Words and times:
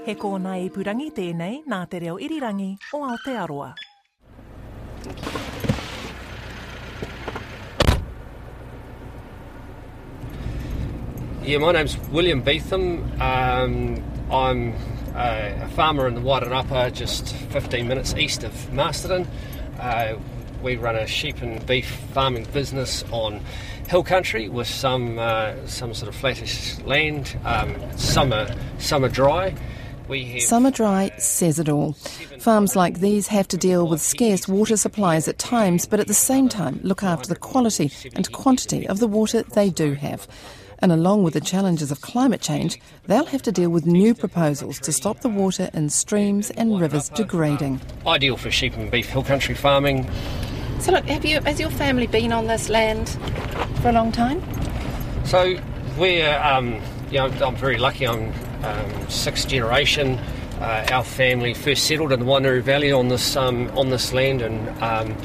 He 0.00 0.14
kōna 0.16 0.54
i 0.56 0.68
purangi 0.72 1.10
tēnei 1.12 1.58
nā 1.68 1.78
te 1.92 1.98
reo 2.00 2.14
irirangi 2.16 2.70
o 2.96 3.02
Aotearoa. 3.04 3.74
Yeah, 11.44 11.58
my 11.58 11.72
name's 11.72 11.98
William 12.08 12.42
Beetham. 12.42 13.02
Um, 13.20 14.02
I'm 14.32 14.72
a, 15.14 15.64
a 15.64 15.68
farmer 15.76 16.08
in 16.08 16.14
the 16.14 16.22
Wairarapa, 16.22 16.94
just 16.94 17.34
15 17.52 17.86
minutes 17.86 18.14
east 18.14 18.42
of 18.42 18.72
Masterton. 18.72 19.28
Uh, 19.78 20.14
we 20.62 20.76
run 20.76 20.96
a 20.96 21.06
sheep 21.06 21.42
and 21.42 21.64
beef 21.66 21.90
farming 22.14 22.44
business 22.54 23.04
on 23.12 23.40
hill 23.88 24.02
country 24.02 24.48
with 24.48 24.66
some 24.66 25.18
uh, 25.18 25.54
some 25.66 25.92
sort 25.92 26.08
of 26.08 26.14
flattish 26.14 26.78
land. 26.80 27.36
Um, 27.44 27.76
summer 27.98 28.54
summer 28.78 29.10
dry. 29.10 29.54
We 30.10 30.24
have 30.24 30.42
Summer 30.42 30.72
dry 30.72 31.12
says 31.18 31.60
it 31.60 31.68
all. 31.68 31.92
Farms 32.40 32.74
like 32.74 32.98
these 32.98 33.28
have 33.28 33.46
to 33.46 33.56
deal 33.56 33.86
with 33.86 34.00
scarce 34.00 34.48
water 34.48 34.76
supplies 34.76 35.28
at 35.28 35.38
times, 35.38 35.86
but 35.86 36.00
at 36.00 36.08
the 36.08 36.14
same 36.14 36.48
time 36.48 36.80
look 36.82 37.04
after 37.04 37.28
the 37.28 37.36
quality 37.36 37.92
and 38.16 38.30
quantity 38.32 38.88
of 38.88 38.98
the 38.98 39.06
water 39.06 39.44
they 39.44 39.70
do 39.70 39.94
have. 39.94 40.26
And 40.80 40.90
along 40.90 41.22
with 41.22 41.34
the 41.34 41.40
challenges 41.40 41.92
of 41.92 42.00
climate 42.00 42.40
change, 42.40 42.80
they'll 43.06 43.26
have 43.26 43.42
to 43.42 43.52
deal 43.52 43.70
with 43.70 43.86
new 43.86 44.12
proposals 44.12 44.80
to 44.80 44.90
stop 44.90 45.20
the 45.20 45.28
water 45.28 45.70
in 45.74 45.90
streams 45.90 46.50
and 46.50 46.80
rivers 46.80 47.08
degrading. 47.10 47.80
ideal 48.04 48.36
for 48.36 48.50
sheep 48.50 48.74
and 48.76 48.90
beef 48.90 49.08
hill 49.08 49.22
country 49.22 49.54
farming. 49.54 50.10
So, 50.80 50.90
look, 50.90 51.04
have 51.04 51.24
you, 51.24 51.40
has 51.42 51.60
your 51.60 51.70
family 51.70 52.08
been 52.08 52.32
on 52.32 52.48
this 52.48 52.68
land 52.68 53.10
for 53.80 53.90
a 53.90 53.92
long 53.92 54.10
time? 54.10 54.42
So 55.24 55.56
we're, 55.96 56.36
um, 56.40 56.82
you 57.12 57.18
know, 57.18 57.26
I'm 57.26 57.54
very 57.54 57.78
lucky. 57.78 58.08
I'm 58.08 58.32
um, 58.64 59.10
sixth 59.10 59.48
generation. 59.48 60.18
Uh, 60.60 60.86
our 60.92 61.04
family 61.04 61.54
first 61.54 61.86
settled 61.86 62.12
in 62.12 62.20
the 62.20 62.26
Wainuioru 62.26 62.62
Valley 62.62 62.92
on 62.92 63.08
this 63.08 63.36
um, 63.36 63.70
on 63.76 63.90
this 63.90 64.12
land 64.12 64.42
in 64.42 64.68
um, 64.82 65.16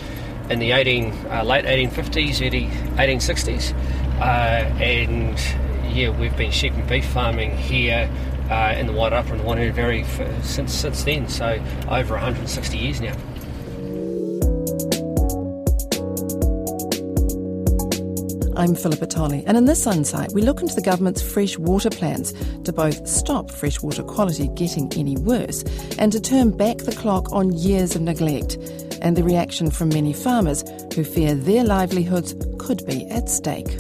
in 0.50 0.60
the 0.60 0.72
18 0.72 1.12
uh, 1.28 1.44
late 1.44 1.66
1850s, 1.66 2.46
early 2.46 2.68
1860s, 2.98 3.74
uh, 4.20 4.24
and 4.82 5.38
yeah, 5.94 6.10
we've 6.10 6.36
been 6.38 6.52
sheep 6.52 6.74
and 6.74 6.88
beef 6.88 7.06
farming 7.06 7.56
here. 7.58 8.10
Uh, 8.46 8.76
in 8.78 8.86
the 8.86 8.94
Wairarapa 8.94 9.32
and 9.32 9.42
Wainuioru 9.42 9.74
Valley 9.74 10.04
for, 10.04 10.32
since 10.44 10.72
since 10.72 11.04
then, 11.04 11.28
so 11.28 11.60
over 11.90 12.14
160 12.14 12.78
years 12.78 13.02
now. 13.02 13.16
I'm 18.58 18.74
Philippa 18.74 19.08
Tolley, 19.08 19.44
and 19.46 19.58
in 19.58 19.66
this 19.66 19.86
insight, 19.86 20.32
we 20.32 20.42
look 20.42 20.62
into 20.62 20.76
the 20.76 20.82
government's 20.82 21.22
fresh 21.22 21.58
water 21.58 21.90
plans 21.90 22.34
to 22.64 22.72
both 22.72 23.06
stop 23.06 23.52
freshwater 23.52 24.02
quality 24.02 24.48
getting 24.56 24.92
any 24.94 25.18
worse 25.18 25.64
and 26.00 26.10
to 26.14 26.22
turn 26.22 26.56
back 26.56 26.78
the 26.78 26.96
clock 26.96 27.30
on 27.34 27.52
years 27.52 27.96
of 27.96 28.02
neglect, 28.02 28.56
and 29.02 29.18
the 29.18 29.24
reaction 29.24 29.70
from 29.70 29.90
many 29.90 30.14
farmers 30.14 30.64
who 30.94 31.04
fear 31.04 31.36
their 31.36 31.66
livelihoods 31.66 32.34
could 32.58 32.86
be 32.86 33.06
at 33.10 33.30
stake. 33.30 33.78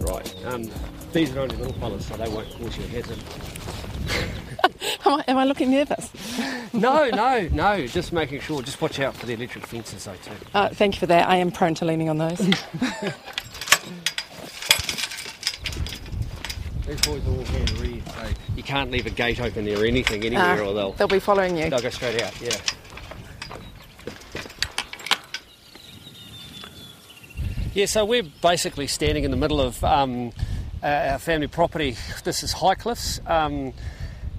Right. 0.00 0.34
Um, 0.46 0.68
these 1.12 1.34
are 1.36 1.40
only 1.40 1.56
little 1.56 1.74
fellas, 1.74 2.06
so 2.06 2.16
they 2.16 2.28
won't 2.28 2.50
cause 2.58 2.76
you 2.76 2.84
a 2.84 2.88
hazard. 2.88 3.18
Am 5.06 5.14
I, 5.14 5.24
am 5.28 5.38
I 5.38 5.44
looking 5.44 5.70
nervous? 5.70 6.10
no, 6.74 7.08
no, 7.10 7.48
no. 7.52 7.86
Just 7.86 8.12
making 8.12 8.40
sure. 8.40 8.60
Just 8.62 8.80
watch 8.82 9.00
out 9.00 9.14
for 9.14 9.24
the 9.26 9.32
electric 9.32 9.66
fences, 9.66 10.04
though, 10.04 10.12
too. 10.14 10.32
Uh, 10.52 10.68
thank 10.68 10.94
you 10.94 11.00
for 11.00 11.06
that. 11.06 11.26
I 11.28 11.36
am 11.36 11.50
prone 11.50 11.74
to 11.76 11.84
leaning 11.86 12.08
on 12.10 12.18
those. 12.18 12.38
These 16.86 17.00
boys 17.02 17.24
are 17.26 17.30
all 17.30 17.44
hand 17.44 17.70
read, 17.78 18.02
so 18.08 18.28
you 18.56 18.62
can't 18.62 18.90
leave 18.90 19.06
a 19.06 19.10
gate 19.10 19.40
open 19.40 19.64
there 19.64 19.80
or 19.80 19.84
anything 19.86 20.24
anywhere, 20.24 20.60
Ah, 20.62 20.66
or 20.66 20.74
they'll 20.74 20.92
they'll 20.92 21.06
be 21.08 21.20
following 21.20 21.56
you. 21.56 21.70
they'll 21.70 21.80
go 21.80 21.88
straight 21.90 22.20
out. 22.20 22.38
Yeah. 22.40 22.56
Yeah, 27.74 27.86
so 27.86 28.04
we're 28.04 28.24
basically 28.42 28.88
standing 28.88 29.22
in 29.22 29.30
the 29.30 29.36
middle 29.36 29.60
of 29.60 29.82
um, 29.84 30.32
uh, 30.82 30.86
our 31.12 31.18
family 31.20 31.46
property. 31.46 31.96
This 32.24 32.42
is 32.42 32.54
Highcliffs, 32.54 33.20
um, 33.30 33.72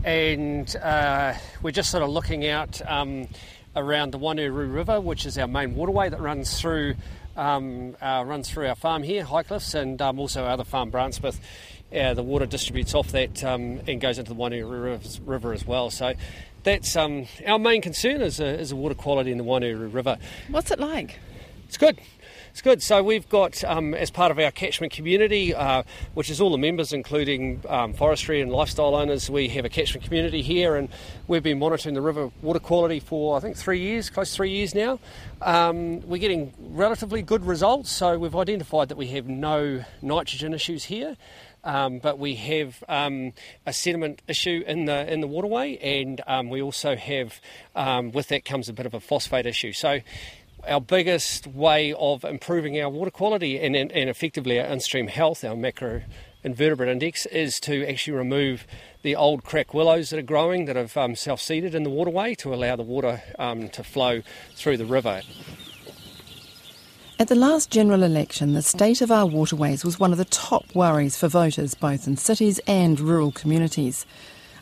and 0.04 0.76
uh, 0.78 1.34
we're 1.62 1.72
just 1.72 1.92
sort 1.92 2.04
of 2.04 2.10
looking 2.10 2.48
out 2.48 2.82
um, 2.90 3.28
around 3.76 4.12
the 4.12 4.20
Wainuioru 4.20 4.74
River, 4.74 5.00
which 5.00 5.26
is 5.26 5.38
our 5.38 5.48
main 5.48 5.76
waterway 5.76 6.10
that 6.10 6.20
runs 6.20 6.60
through 6.60 6.96
um, 7.38 7.96
uh, 8.02 8.24
runs 8.26 8.50
through 8.50 8.68
our 8.68 8.76
farm 8.76 9.04
here, 9.04 9.24
Highcliffs, 9.24 9.74
and 9.74 10.02
um, 10.02 10.20
also 10.20 10.44
our 10.44 10.52
other 10.52 10.64
farm, 10.64 10.92
Brantsmith. 10.92 11.40
Uh, 11.96 12.14
the 12.14 12.24
water 12.24 12.46
distributes 12.46 12.94
off 12.94 13.12
that 13.12 13.44
um, 13.44 13.82
and 13.88 14.00
goes 14.00 14.18
into 14.18 14.34
the 14.34 14.40
Wainuioru 14.40 15.20
River- 15.26 15.54
as 15.54 15.66
well. 15.66 15.90
So 15.90 16.14
that's 16.64 16.96
um, 16.96 17.28
our 17.48 17.60
main 17.60 17.82
concern 17.82 18.22
is, 18.22 18.40
uh, 18.40 18.46
is 18.46 18.70
the 18.70 18.76
water 18.76 18.96
quality 18.96 19.32
in 19.32 19.38
the 19.38 19.44
Wainuru 19.44 19.94
River. 19.94 20.18
What's 20.50 20.72
it 20.72 20.80
like? 20.80 21.20
It's 21.68 21.78
good. 21.78 22.00
It's 22.52 22.62
good. 22.62 22.84
So 22.84 23.02
we've 23.02 23.28
got, 23.30 23.64
um, 23.64 23.94
as 23.94 24.12
part 24.12 24.30
of 24.30 24.38
our 24.38 24.52
catchment 24.52 24.92
community, 24.92 25.56
uh, 25.56 25.84
which 26.16 26.30
is 26.30 26.42
all 26.42 26.52
the 26.52 26.58
members, 26.58 26.92
including 26.92 27.64
um, 27.70 27.94
forestry 27.94 28.42
and 28.42 28.52
lifestyle 28.52 28.94
owners, 28.94 29.30
we 29.30 29.48
have 29.48 29.64
a 29.64 29.70
catchment 29.70 30.04
community 30.04 30.42
here, 30.42 30.76
and 30.76 30.90
we've 31.30 31.44
been 31.44 31.60
monitoring 31.60 31.96
the 31.96 32.02
river 32.02 32.30
water 32.42 32.60
quality 32.60 33.00
for 33.00 33.38
I 33.38 33.40
think 33.40 33.56
three 33.56 33.80
years, 33.80 34.10
close 34.10 34.32
to 34.32 34.36
three 34.36 34.52
years 34.52 34.76
now. 34.76 35.00
Um, 35.42 36.02
we're 36.02 36.18
getting 36.18 36.52
relatively 36.60 37.22
good 37.22 37.46
results. 37.46 37.90
So 37.90 38.20
we've 38.20 38.36
identified 38.36 38.90
that 38.90 38.98
we 38.98 39.08
have 39.08 39.30
no 39.30 39.86
nitrogen 40.02 40.54
issues 40.54 40.84
here. 40.84 41.16
Um, 41.64 42.00
but 42.00 42.18
we 42.18 42.36
have 42.36 42.84
um, 42.90 43.34
a 43.68 43.72
sediment 43.74 44.24
issue 44.28 44.64
in 44.66 44.86
the 44.86 45.12
in 45.12 45.22
the 45.22 45.28
waterway, 45.28 45.78
and 45.78 46.20
um, 46.26 46.50
we 46.50 46.60
also 46.60 46.96
have 46.96 47.40
um, 47.76 48.12
with 48.12 48.30
that 48.30 48.46
comes 48.46 48.68
a 48.68 48.74
bit 48.74 48.88
of 48.88 48.96
a 48.96 49.00
phosphate 49.00 49.46
issue. 49.46 49.72
So 49.72 50.00
our 50.68 50.82
biggest 50.82 51.48
way 51.48 51.94
of 51.94 52.24
improving 52.24 52.80
our 52.80 52.90
water 52.90 53.12
quality 53.12 53.60
and, 53.60 53.76
and, 53.76 53.92
and 53.92 54.10
effectively 54.10 54.60
our 54.60 54.66
in-stream 54.68 55.08
health, 55.08 55.44
our 55.44 55.56
macro 55.56 56.04
invertebrate 56.44 56.90
index, 56.90 57.26
is 57.28 57.60
to 57.62 57.86
actually 57.88 58.18
remove 58.18 58.66
the 59.04 59.16
old 59.16 59.44
crack 59.44 59.74
willows 59.74 60.10
that 60.10 60.20
are 60.20 60.24
growing 60.24 60.66
that 60.66 60.76
have 60.76 60.96
um, 60.98 61.16
self-seeded 61.16 61.76
in 61.76 61.84
the 61.84 61.90
waterway 61.90 62.36
to 62.36 62.54
allow 62.54 62.76
the 62.76 62.84
water 62.84 63.22
um, 63.40 63.70
to 63.70 63.84
flow 63.84 64.22
through 64.56 64.78
the 64.78 64.86
river. 64.86 65.22
At 67.20 67.28
the 67.28 67.36
last 67.36 67.70
general 67.70 68.02
election, 68.02 68.54
the 68.54 68.64
state 68.64 69.02
of 69.02 69.12
our 69.12 69.28
waterways 69.28 69.86
was 69.86 70.00
one 70.00 70.12
of 70.12 70.18
the 70.18 70.26
top 70.26 70.74
worries 70.74 71.16
for 71.16 71.28
voters, 71.28 71.76
both 71.76 72.08
in 72.08 72.18
cities 72.18 72.60
and 72.66 73.00
rural 73.00 73.32
communities. 73.32 74.08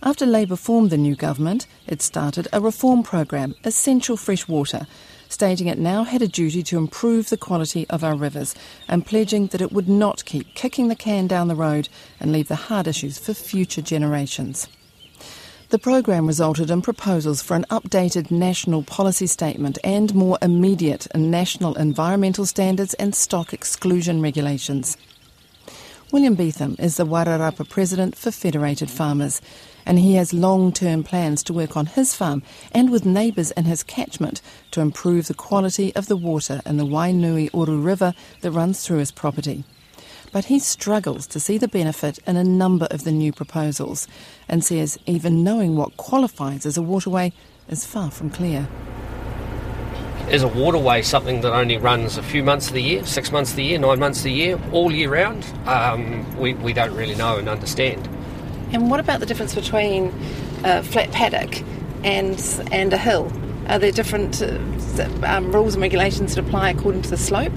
After 0.04 0.26
Labour 0.26 0.58
formed 0.58 0.90
the 0.90 0.98
new 0.98 1.16
government, 1.16 1.68
it 1.88 2.02
started 2.02 2.48
a 2.52 2.60
reform 2.60 3.04
program, 3.04 3.56
Essential 3.64 4.18
Fresh 4.18 4.48
Water, 4.48 4.88
stating 5.30 5.68
it 5.68 5.78
now 5.78 6.04
had 6.04 6.22
a 6.22 6.28
duty 6.28 6.62
to 6.64 6.78
improve 6.78 7.30
the 7.30 7.38
quality 7.38 7.88
of 7.90 8.04
our 8.04 8.16
rivers 8.16 8.54
and 8.88 9.06
pledging 9.06 9.48
that 9.48 9.62
it 9.62 9.72
would 9.72 9.88
not 9.88 10.26
keep 10.26 10.54
kicking 10.56 10.90
the 10.90 10.96
can 10.96 11.28
down 11.28 11.48
the 11.48 11.56
road 11.56 11.88
and 12.20 12.32
leave 12.32 12.50
the 12.50 12.56
hard 12.56 12.88
issues 12.88 13.18
for 13.18 13.34
future 13.34 13.82
generations. 13.82 14.68
The 15.70 15.78
program 15.78 16.26
resulted 16.26 16.72
in 16.72 16.82
proposals 16.82 17.44
for 17.44 17.56
an 17.56 17.66
updated 17.70 18.32
national 18.32 18.82
policy 18.82 19.28
statement 19.28 19.78
and 19.84 20.16
more 20.16 20.40
immediate 20.42 21.08
national 21.14 21.76
environmental 21.76 22.48
standards 22.48 22.96
and 22.96 23.14
stock 23.14 23.54
exclusion 23.54 24.20
regulations. 24.20 24.98
William 26.12 26.36
Beetham 26.36 26.80
is 26.80 26.98
the 26.98 27.06
Wairarapa 27.06 27.70
president 27.70 28.18
for 28.18 28.32
Federated 28.32 28.90
Farmers, 28.90 29.42
and 29.90 29.98
he 29.98 30.14
has 30.14 30.34
long 30.34 30.72
term 30.72 31.04
plans 31.04 31.42
to 31.42 31.52
work 31.52 31.76
on 31.76 31.88
his 31.88 32.14
farm 32.14 32.44
and 32.72 32.92
with 32.92 33.08
neighbours 33.08 33.50
in 33.52 33.66
his 33.66 33.82
catchment 33.82 34.40
to 34.70 34.82
improve 34.82 35.26
the 35.28 35.34
quality 35.34 35.94
of 35.96 36.06
the 36.06 36.16
water 36.16 36.62
in 36.64 36.78
the 36.78 36.86
Wainuioru 36.86 37.84
River 37.84 38.14
that 38.42 38.52
runs 38.52 38.86
through 38.86 39.00
his 39.00 39.12
property. 39.12 39.64
But 40.32 40.46
he 40.46 40.60
struggles 40.60 41.26
to 41.26 41.40
see 41.40 41.58
the 41.58 41.68
benefit 41.68 42.20
in 42.28 42.38
a 42.38 42.44
number 42.44 42.88
of 42.92 43.04
the 43.04 43.12
new 43.12 43.34
proposals 43.34 44.08
and 44.48 44.64
says 44.64 45.00
even 45.08 45.44
knowing 45.44 45.76
what 45.76 45.98
qualifies 45.98 46.68
as 46.68 46.78
a 46.78 46.84
waterway 46.84 47.34
is 47.68 47.84
far 47.84 48.12
from 48.12 48.30
clear. 48.30 48.68
Is 50.30 50.44
a 50.44 50.48
waterway 50.48 51.02
something 51.02 51.42
that 51.42 51.52
only 51.52 51.80
runs 51.80 52.16
a 52.16 52.22
few 52.22 52.44
months 52.44 52.68
of 52.68 52.74
the 52.74 52.84
year, 52.84 53.04
six 53.06 53.32
months 53.32 53.50
of 53.50 53.56
the 53.56 53.64
year, 53.64 53.80
nine 53.80 53.98
months 53.98 54.20
of 54.20 54.26
the 54.26 54.34
year, 54.34 54.60
all 54.72 54.92
year 54.92 55.10
round? 55.10 55.44
Um, 55.66 56.38
we, 56.38 56.54
we 56.54 56.74
don't 56.74 56.94
really 56.94 57.16
know 57.16 57.38
and 57.38 57.50
understand. 57.50 58.08
And 58.72 58.90
what 58.90 59.00
about 59.00 59.20
the 59.20 59.26
difference 59.26 59.56
between 59.56 60.14
a 60.64 60.84
flat 60.84 61.12
paddock 61.12 61.64
and 62.04 62.40
and 62.72 62.94
a 62.94 62.98
hill? 62.98 63.32
Are 63.68 63.80
there 63.80 63.92
different 63.92 64.42
uh, 64.42 64.60
um, 65.24 65.52
rules 65.52 65.76
and 65.76 65.82
regulations 65.82 66.36
that 66.36 66.46
apply 66.46 66.72
according 66.72 67.04
to 67.04 67.10
the 67.10 67.18
slope? 67.18 67.54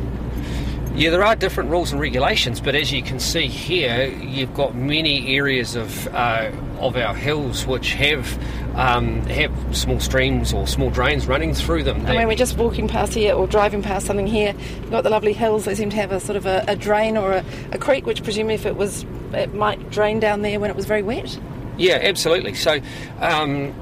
Yeah, 0.94 1.09
there 1.09 1.25
are 1.25 1.35
different 1.35 1.70
rules 1.70 1.91
and 1.91 2.00
regulations, 2.00 2.61
but 2.61 2.75
as 2.75 2.93
you 2.93 3.03
can 3.03 3.19
see 3.19 3.47
here, 3.47 4.05
you've 4.05 4.53
got 4.53 4.75
many 4.75 5.37
areas 5.37 5.75
of 5.75 6.06
uh, 6.09 6.50
of 6.82 6.96
our 6.96 7.14
hills 7.14 7.67
which 7.67 7.94
have 7.94 8.38
um, 8.76 9.23
have 9.26 9.52
small 9.76 10.00
streams 10.00 10.52
or 10.52 10.67
small 10.67 10.90
drains 10.90 11.26
running 11.26 11.55
through 11.55 11.84
them. 11.84 11.99
And 12.06 12.17
when 12.17 12.29
we're 12.29 12.34
just 12.34 12.56
walking 12.56 12.88
past 12.88 13.14
here 13.14 13.34
or 13.34 13.46
driving 13.46 13.82
past 13.82 14.06
something 14.06 14.26
here, 14.26 14.55
you've 14.81 14.90
got 14.90 15.05
the 15.05 15.11
lovely 15.11 15.32
hills. 15.32 15.64
They 15.64 15.75
seem 15.75 15.90
to 15.90 15.96
have 15.96 16.12
a 16.12 16.20
sort 16.20 16.37
of 16.37 16.46
a, 16.46 16.64
a 16.69 16.76
drain 16.76 17.17
or 17.17 17.32
a, 17.32 17.44
a 17.73 17.79
creek, 17.79 18.06
which 18.06 18.23
presumably 18.23 18.55
if 18.55 18.67
it 18.67 18.76
was, 18.76 19.05
it 19.32 19.55
might 19.55 19.90
drain 19.90 20.20
down 20.20 20.43
there 20.43 20.58
when 20.58 20.70
it 20.70 20.76
was 20.76 20.87
very 20.87 21.02
wet. 21.02 21.38
Yeah, 21.79 21.99
absolutely. 22.02 22.55
So, 22.55 22.81
um, 23.20 23.75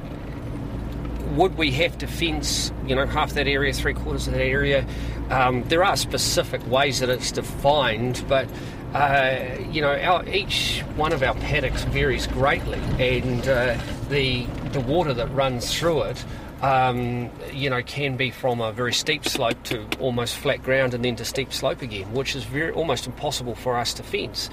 would 1.37 1.57
we 1.57 1.71
have 1.73 1.97
to 1.99 2.07
fence, 2.07 2.73
you 2.87 2.95
know, 2.95 3.07
half 3.07 3.35
that 3.35 3.47
area, 3.47 3.73
three 3.73 3.95
quarters 3.95 4.27
of 4.27 4.35
that 4.35 4.43
area? 4.43 4.87
Um, 5.31 5.63
there 5.69 5.85
are 5.85 5.97
specific 5.97 6.67
ways 6.69 7.01
that 7.01 7.09
it's 7.09 7.31
defined, 7.31 8.25
but 8.29 8.49
uh, 8.95 9.57
you 9.71 9.81
know, 9.81 9.95
our, 9.95 10.29
each 10.29 10.81
one 10.97 11.13
of 11.13 11.23
our 11.23 11.35
paddocks 11.35 11.85
varies 11.85 12.27
greatly, 12.27 12.79
and 12.99 13.47
uh, 13.49 13.79
the 14.09 14.47
the 14.73 14.81
water 14.81 15.15
that 15.15 15.29
runs 15.29 15.79
through 15.79 16.03
it. 16.03 16.25
Um, 16.63 17.31
you 17.55 17.71
know, 17.71 17.83
can 17.83 18.19
be 18.19 18.31
from 18.31 18.61
a 18.61 18.71
very 18.71 18.93
steep 18.93 19.25
slope 19.25 19.63
to 19.65 19.87
almost 19.99 20.37
flat 20.37 20.63
ground 20.63 20.93
and 20.93 21.03
then 21.03 21.17
to 21.17 21.25
steep 21.25 21.55
slope 21.55 21.81
again, 21.81 22.13
which 22.13 22.37
is 22.37 22.45
very 22.45 22.71
almost 22.71 23.07
impossible 23.07 23.55
for 23.55 23.79
us 23.79 23.95
to 23.95 24.03
fence. 24.03 24.51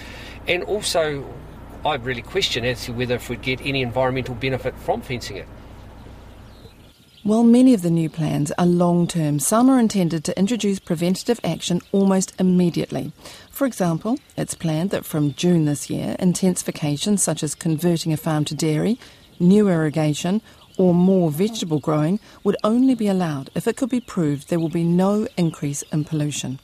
And 0.47 0.63
also, 0.63 1.27
I 1.85 1.95
really 1.95 2.21
question 2.21 2.63
as 2.63 2.85
to 2.85 2.93
whether 2.93 3.15
if 3.15 3.29
we'd 3.29 3.41
get 3.41 3.59
any 3.59 3.81
environmental 3.81 4.35
benefit 4.35 4.73
from 4.77 5.01
fencing 5.01 5.35
it. 5.35 5.47
While 7.23 7.43
many 7.43 7.73
of 7.73 7.81
the 7.81 7.89
new 7.89 8.09
plans 8.09 8.53
are 8.57 8.65
long 8.65 9.05
term, 9.05 9.39
some 9.39 9.69
are 9.69 9.77
intended 9.77 10.23
to 10.23 10.39
introduce 10.39 10.79
preventative 10.79 11.41
action 11.43 11.81
almost 11.91 12.33
immediately. 12.39 13.11
For 13.57 13.65
example, 13.65 14.19
it's 14.37 14.53
planned 14.53 14.91
that 14.91 15.03
from 15.03 15.33
June 15.33 15.65
this 15.65 15.89
year, 15.89 16.15
intensification 16.19 17.17
such 17.17 17.41
as 17.41 17.55
converting 17.55 18.13
a 18.13 18.17
farm 18.17 18.45
to 18.45 18.53
dairy, 18.53 18.99
new 19.39 19.67
irrigation, 19.67 20.43
or 20.77 20.93
more 20.93 21.31
vegetable 21.31 21.79
growing 21.79 22.19
would 22.43 22.55
only 22.63 22.93
be 22.93 23.07
allowed 23.07 23.49
if 23.55 23.67
it 23.67 23.75
could 23.75 23.89
be 23.89 23.99
proved 23.99 24.49
there 24.49 24.59
will 24.59 24.69
be 24.69 24.83
no 24.83 25.27
increase 25.37 25.81
in 25.91 26.03
pollution. 26.03 26.59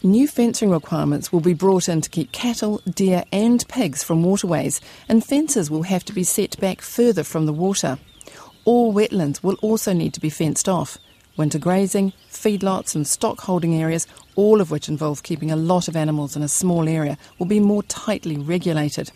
New 0.00 0.28
fencing 0.28 0.70
requirements 0.70 1.32
will 1.32 1.40
be 1.40 1.54
brought 1.54 1.88
in 1.88 2.00
to 2.02 2.08
keep 2.08 2.30
cattle, 2.30 2.80
deer, 2.88 3.24
and 3.32 3.66
pigs 3.66 4.04
from 4.04 4.22
waterways, 4.22 4.80
and 5.08 5.24
fences 5.24 5.72
will 5.72 5.82
have 5.82 6.04
to 6.04 6.12
be 6.12 6.22
set 6.22 6.56
back 6.60 6.82
further 6.82 7.24
from 7.24 7.46
the 7.46 7.52
water. 7.52 7.98
All 8.64 8.94
wetlands 8.94 9.42
will 9.42 9.56
also 9.60 9.92
need 9.92 10.14
to 10.14 10.20
be 10.20 10.30
fenced 10.30 10.68
off. 10.68 10.98
Winter 11.36 11.58
grazing, 11.58 12.12
feedlots, 12.30 12.94
and 12.94 13.06
stock 13.06 13.40
holding 13.40 13.74
areas, 13.74 14.06
all 14.36 14.60
of 14.60 14.70
which 14.70 14.88
involve 14.88 15.22
keeping 15.22 15.50
a 15.50 15.56
lot 15.56 15.88
of 15.88 15.96
animals 15.96 16.36
in 16.36 16.42
a 16.42 16.48
small 16.48 16.88
area, 16.88 17.18
will 17.38 17.46
be 17.46 17.58
more 17.58 17.82
tightly 17.82 18.38
regulated. 18.38 19.10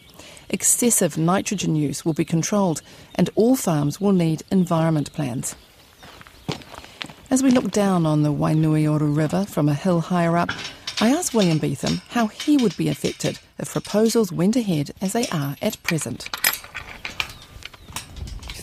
Excessive 0.49 1.17
nitrogen 1.17 1.77
use 1.77 2.05
will 2.05 2.15
be 2.15 2.25
controlled, 2.25 2.83
and 3.15 3.31
all 3.37 3.55
farms 3.55 4.01
will 4.01 4.13
need 4.13 4.43
environment 4.51 5.13
plans. 5.13 5.55
As 7.31 7.43
we 7.43 7.51
look 7.51 7.71
down 7.71 8.07
on 8.07 8.23
the 8.23 8.33
Wainuioru 8.33 9.17
River 9.17 9.45
from 9.45 9.69
a 9.69 9.75
hill 9.75 10.01
higher 10.01 10.37
up, 10.37 10.51
I 11.01 11.11
asked 11.11 11.33
William 11.33 11.61
Beetham 11.61 12.03
how 12.09 12.27
he 12.27 12.57
would 12.57 12.77
be 12.77 12.89
affected 12.89 13.39
if 13.59 13.73
proposals 13.73 14.33
went 14.33 14.57
ahead 14.57 14.91
as 15.01 15.13
they 15.13 15.27
are 15.29 15.57
at 15.63 15.83
present 15.83 16.29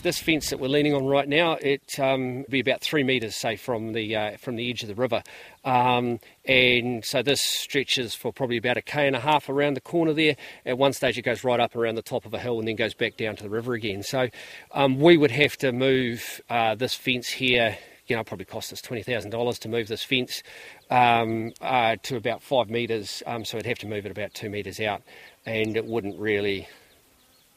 this 0.02 0.18
fence 0.18 0.50
that 0.50 0.60
we're 0.60 0.68
leaning 0.68 0.94
on 0.94 1.06
right 1.06 1.28
now, 1.28 1.52
it 1.60 1.98
um, 1.98 2.44
be 2.48 2.60
about 2.60 2.80
three 2.80 3.02
metres, 3.02 3.36
say, 3.36 3.56
from 3.56 3.92
the 3.92 4.16
uh, 4.16 4.36
from 4.36 4.56
the 4.56 4.68
edge 4.70 4.82
of 4.82 4.88
the 4.88 4.94
river, 4.94 5.22
um, 5.64 6.20
and 6.44 7.04
so 7.04 7.22
this 7.22 7.42
stretches 7.42 8.14
for 8.14 8.32
probably 8.32 8.56
about 8.56 8.76
a 8.76 8.82
k 8.82 9.06
and 9.06 9.16
a 9.16 9.20
half 9.20 9.48
around 9.48 9.74
the 9.74 9.80
corner 9.80 10.12
there. 10.12 10.36
At 10.64 10.78
one 10.78 10.92
stage, 10.92 11.18
it 11.18 11.22
goes 11.22 11.44
right 11.44 11.60
up 11.60 11.76
around 11.76 11.96
the 11.96 12.02
top 12.02 12.26
of 12.26 12.34
a 12.34 12.38
hill 12.38 12.58
and 12.58 12.66
then 12.68 12.76
goes 12.76 12.94
back 12.94 13.16
down 13.16 13.36
to 13.36 13.42
the 13.42 13.50
river 13.50 13.74
again. 13.74 14.02
So 14.02 14.28
um, 14.72 15.00
we 15.00 15.16
would 15.16 15.30
have 15.30 15.56
to 15.58 15.72
move 15.72 16.40
uh, 16.48 16.74
this 16.74 16.94
fence 16.94 17.28
here. 17.28 17.76
You 18.06 18.16
know, 18.16 18.24
probably 18.24 18.46
cost 18.46 18.72
us 18.72 18.80
twenty 18.80 19.02
thousand 19.02 19.30
dollars 19.30 19.58
to 19.60 19.68
move 19.68 19.88
this 19.88 20.02
fence 20.02 20.42
um, 20.90 21.52
uh, 21.60 21.96
to 22.04 22.16
about 22.16 22.42
five 22.42 22.70
metres. 22.70 23.22
Um, 23.26 23.44
so 23.44 23.58
we'd 23.58 23.66
have 23.66 23.78
to 23.80 23.86
move 23.86 24.06
it 24.06 24.10
about 24.10 24.32
two 24.32 24.48
metres 24.48 24.80
out, 24.80 25.02
and 25.44 25.76
it 25.76 25.84
wouldn't 25.84 26.18
really 26.18 26.68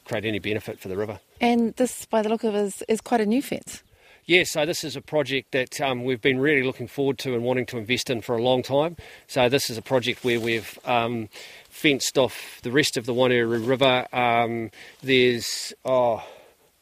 create 0.04 0.24
any 0.24 0.38
benefit 0.38 0.78
for 0.78 0.88
the 0.88 0.96
river. 0.96 1.20
And 1.40 1.74
this, 1.76 2.04
by 2.06 2.22
the 2.22 2.28
look 2.28 2.44
of 2.44 2.54
it, 2.54 2.58
is, 2.58 2.82
is 2.88 3.00
quite 3.00 3.20
a 3.20 3.26
new 3.26 3.42
fence. 3.42 3.82
Yeah, 4.24 4.44
so 4.44 4.64
this 4.64 4.84
is 4.84 4.94
a 4.94 5.00
project 5.00 5.50
that 5.50 5.80
um, 5.80 6.04
we've 6.04 6.20
been 6.20 6.38
really 6.38 6.62
looking 6.62 6.86
forward 6.86 7.18
to 7.18 7.34
and 7.34 7.42
wanting 7.42 7.66
to 7.66 7.78
invest 7.78 8.08
in 8.08 8.20
for 8.20 8.36
a 8.36 8.42
long 8.42 8.62
time. 8.62 8.96
So 9.26 9.48
this 9.48 9.68
is 9.68 9.76
a 9.76 9.82
project 9.82 10.24
where 10.24 10.38
we've 10.38 10.78
um, 10.84 11.28
fenced 11.68 12.16
off 12.16 12.60
the 12.62 12.70
rest 12.70 12.96
of 12.96 13.04
the 13.04 13.12
Wainuioru 13.12 13.66
River. 13.66 14.06
Um, 14.12 14.70
there's 15.02 15.74
oh, 15.84 16.24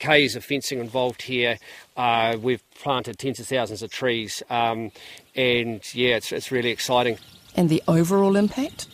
k's 0.00 0.36
of 0.36 0.44
fencing 0.44 0.80
involved 0.80 1.22
here. 1.22 1.58
Uh, 1.96 2.36
we've 2.40 2.62
planted 2.74 3.18
tens 3.18 3.40
of 3.40 3.46
thousands 3.46 3.82
of 3.82 3.90
trees, 3.90 4.42
um, 4.50 4.92
and 5.34 5.82
yeah, 5.94 6.16
it's, 6.16 6.32
it's 6.32 6.50
really 6.50 6.70
exciting. 6.70 7.16
And 7.56 7.70
the 7.70 7.82
overall 7.88 8.36
impact? 8.36 8.86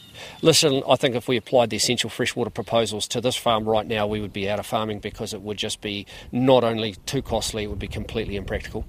Listen, 0.43 0.83
I 0.89 0.97
think 0.97 1.15
if 1.15 1.29
we 1.29 1.37
applied 1.37 1.71
the 1.71 1.77
essential 1.77 2.11
freshwater 2.11 2.51
proposals 2.51 3.09
to 3.09 3.21
this 3.21 3.37
farm 3.37 3.65
right 3.65 3.87
now, 3.87 4.07
we 4.07 4.21
would 4.21 4.33
be 4.33 4.49
out 4.49 4.59
of 4.59 4.67
farming 4.67 5.01
because 5.01 5.33
it 5.33 5.43
would 5.43 5.57
just 5.57 5.81
be 5.81 6.07
not 6.33 6.65
only 6.65 6.95
too 7.07 7.23
costly, 7.23 7.65
it 7.65 7.69
would 7.69 7.79
be 7.79 7.89
completely 7.89 8.37
impractical. 8.37 8.85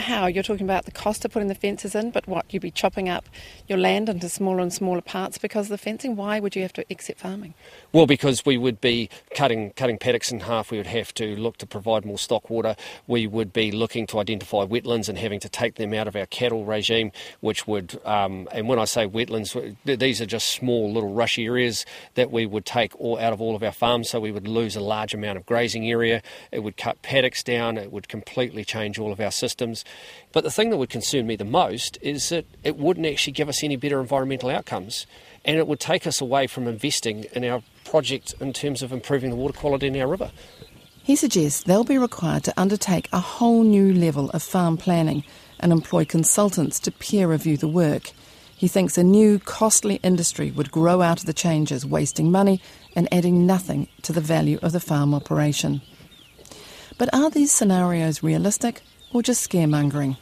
How? 0.00 0.26
You're 0.26 0.42
talking 0.42 0.66
about 0.66 0.86
the 0.86 0.90
cost 0.90 1.24
of 1.24 1.32
putting 1.32 1.48
the 1.48 1.54
fences 1.54 1.94
in, 1.94 2.10
but 2.10 2.26
what? 2.26 2.46
You'd 2.50 2.62
be 2.62 2.70
chopping 2.70 3.08
up 3.08 3.28
your 3.68 3.78
land 3.78 4.08
into 4.08 4.28
smaller 4.28 4.60
and 4.60 4.72
smaller 4.72 5.00
parts 5.00 5.38
because 5.38 5.66
of 5.66 5.70
the 5.70 5.78
fencing? 5.78 6.16
Why 6.16 6.40
would 6.40 6.56
you 6.56 6.62
have 6.62 6.72
to 6.74 6.90
exit 6.90 7.18
farming? 7.18 7.54
Well, 7.92 8.06
because 8.06 8.44
we 8.44 8.56
would 8.56 8.80
be 8.80 9.08
cutting 9.34 9.70
cutting 9.72 9.98
paddocks 9.98 10.32
in 10.32 10.40
half. 10.40 10.70
We 10.70 10.78
would 10.78 10.86
have 10.86 11.12
to 11.14 11.36
look 11.36 11.58
to 11.58 11.66
provide 11.66 12.04
more 12.04 12.18
stock 12.18 12.50
water. 12.50 12.76
We 13.06 13.26
would 13.26 13.52
be 13.52 13.70
looking 13.70 14.06
to 14.08 14.18
identify 14.18 14.64
wetlands 14.64 15.08
and 15.08 15.18
having 15.18 15.40
to 15.40 15.48
take 15.48 15.76
them 15.76 15.92
out 15.94 16.08
of 16.08 16.16
our 16.16 16.26
cattle 16.26 16.64
regime, 16.64 17.12
which 17.40 17.66
would, 17.66 18.00
um, 18.04 18.48
and 18.52 18.68
when 18.68 18.78
I 18.78 18.86
say 18.86 19.06
wetlands, 19.06 19.76
these 19.84 20.20
are 20.20 20.26
just 20.26 20.50
small 20.50 20.92
little 20.92 21.12
rush 21.12 21.38
areas 21.38 21.84
that 22.14 22.30
we 22.30 22.46
would 22.46 22.64
take 22.64 22.98
all 22.98 23.18
out 23.18 23.32
of 23.32 23.40
all 23.40 23.54
of 23.54 23.62
our 23.62 23.72
farms. 23.72 24.10
So 24.10 24.20
we 24.20 24.32
would 24.32 24.48
lose 24.48 24.76
a 24.76 24.80
large 24.80 25.14
amount 25.14 25.36
of 25.36 25.46
grazing 25.46 25.88
area. 25.88 26.22
It 26.50 26.60
would 26.60 26.76
cut 26.76 27.02
paddocks 27.02 27.42
down. 27.42 27.76
It 27.76 27.92
would 27.92 28.08
completely 28.08 28.64
change 28.64 28.98
all 28.98 29.12
of 29.12 29.20
our 29.20 29.30
systems. 29.30 29.84
But 30.32 30.44
the 30.44 30.50
thing 30.50 30.70
that 30.70 30.76
would 30.76 30.90
concern 30.90 31.26
me 31.26 31.36
the 31.36 31.44
most 31.44 31.98
is 32.02 32.28
that 32.28 32.46
it 32.62 32.76
wouldn't 32.76 33.06
actually 33.06 33.32
give 33.32 33.48
us 33.48 33.64
any 33.64 33.76
better 33.76 34.00
environmental 34.00 34.50
outcomes. 34.50 35.06
And 35.44 35.56
it 35.56 35.66
would 35.66 35.80
take 35.80 36.06
us 36.06 36.20
away 36.20 36.46
from 36.46 36.68
investing 36.68 37.24
in 37.32 37.44
our 37.44 37.62
project 37.84 38.34
in 38.40 38.52
terms 38.52 38.82
of 38.82 38.92
improving 38.92 39.30
the 39.30 39.36
water 39.36 39.58
quality 39.58 39.88
in 39.88 40.00
our 40.00 40.06
river. 40.06 40.30
He 41.02 41.16
suggests 41.16 41.64
they'll 41.64 41.82
be 41.82 41.98
required 41.98 42.44
to 42.44 42.60
undertake 42.60 43.08
a 43.12 43.18
whole 43.18 43.64
new 43.64 43.92
level 43.92 44.30
of 44.30 44.42
farm 44.42 44.76
planning 44.76 45.24
and 45.58 45.72
employ 45.72 46.04
consultants 46.04 46.78
to 46.80 46.92
peer 46.92 47.26
review 47.26 47.56
the 47.56 47.68
work. 47.68 48.12
He 48.56 48.68
thinks 48.68 48.98
a 48.98 49.02
new, 49.02 49.38
costly 49.38 49.96
industry 50.02 50.50
would 50.50 50.70
grow 50.70 51.00
out 51.00 51.20
of 51.20 51.26
the 51.26 51.32
changes, 51.32 51.86
wasting 51.86 52.30
money 52.30 52.60
and 52.94 53.12
adding 53.12 53.46
nothing 53.46 53.88
to 54.02 54.12
the 54.12 54.20
value 54.20 54.58
of 54.62 54.72
the 54.72 54.80
farm 54.80 55.14
operation. 55.14 55.80
But 56.98 57.12
are 57.14 57.30
these 57.30 57.50
scenarios 57.50 58.22
realistic? 58.22 58.82
Or 59.12 59.22
just 59.22 59.48
scaremongering? 59.48 60.16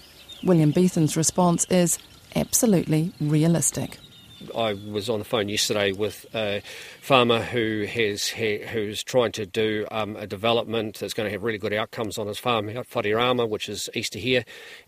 William 0.45 0.71
Beetham's 0.71 1.17
response 1.17 1.65
is 1.71 1.99
absolutely 2.35 3.13
realistic. 3.21 3.99
I 4.57 4.75
was 4.75 5.09
on 5.11 5.19
the 5.19 5.25
phone 5.25 5.49
yesterday 5.49 5.93
with 5.93 6.25
a 6.35 6.63
farmer 7.01 7.41
who 7.43 7.87
has 7.89 8.29
who's 8.29 9.03
trying 9.03 9.33
to 9.33 9.47
do 9.47 9.87
um, 9.91 10.17
a 10.17 10.27
development 10.27 10.99
that's 10.99 11.13
going 11.13 11.27
to 11.27 11.33
have 11.33 11.43
really 11.43 11.59
good 11.59 11.73
outcomes 11.73 12.19
on 12.19 12.29
his 12.29 12.39
farm 12.39 12.69
out 12.69 12.89
Whareama, 12.89 13.49
which 13.49 13.69
is 13.69 13.91
east 13.95 14.15
of 14.15 14.23
here, 14.23 14.45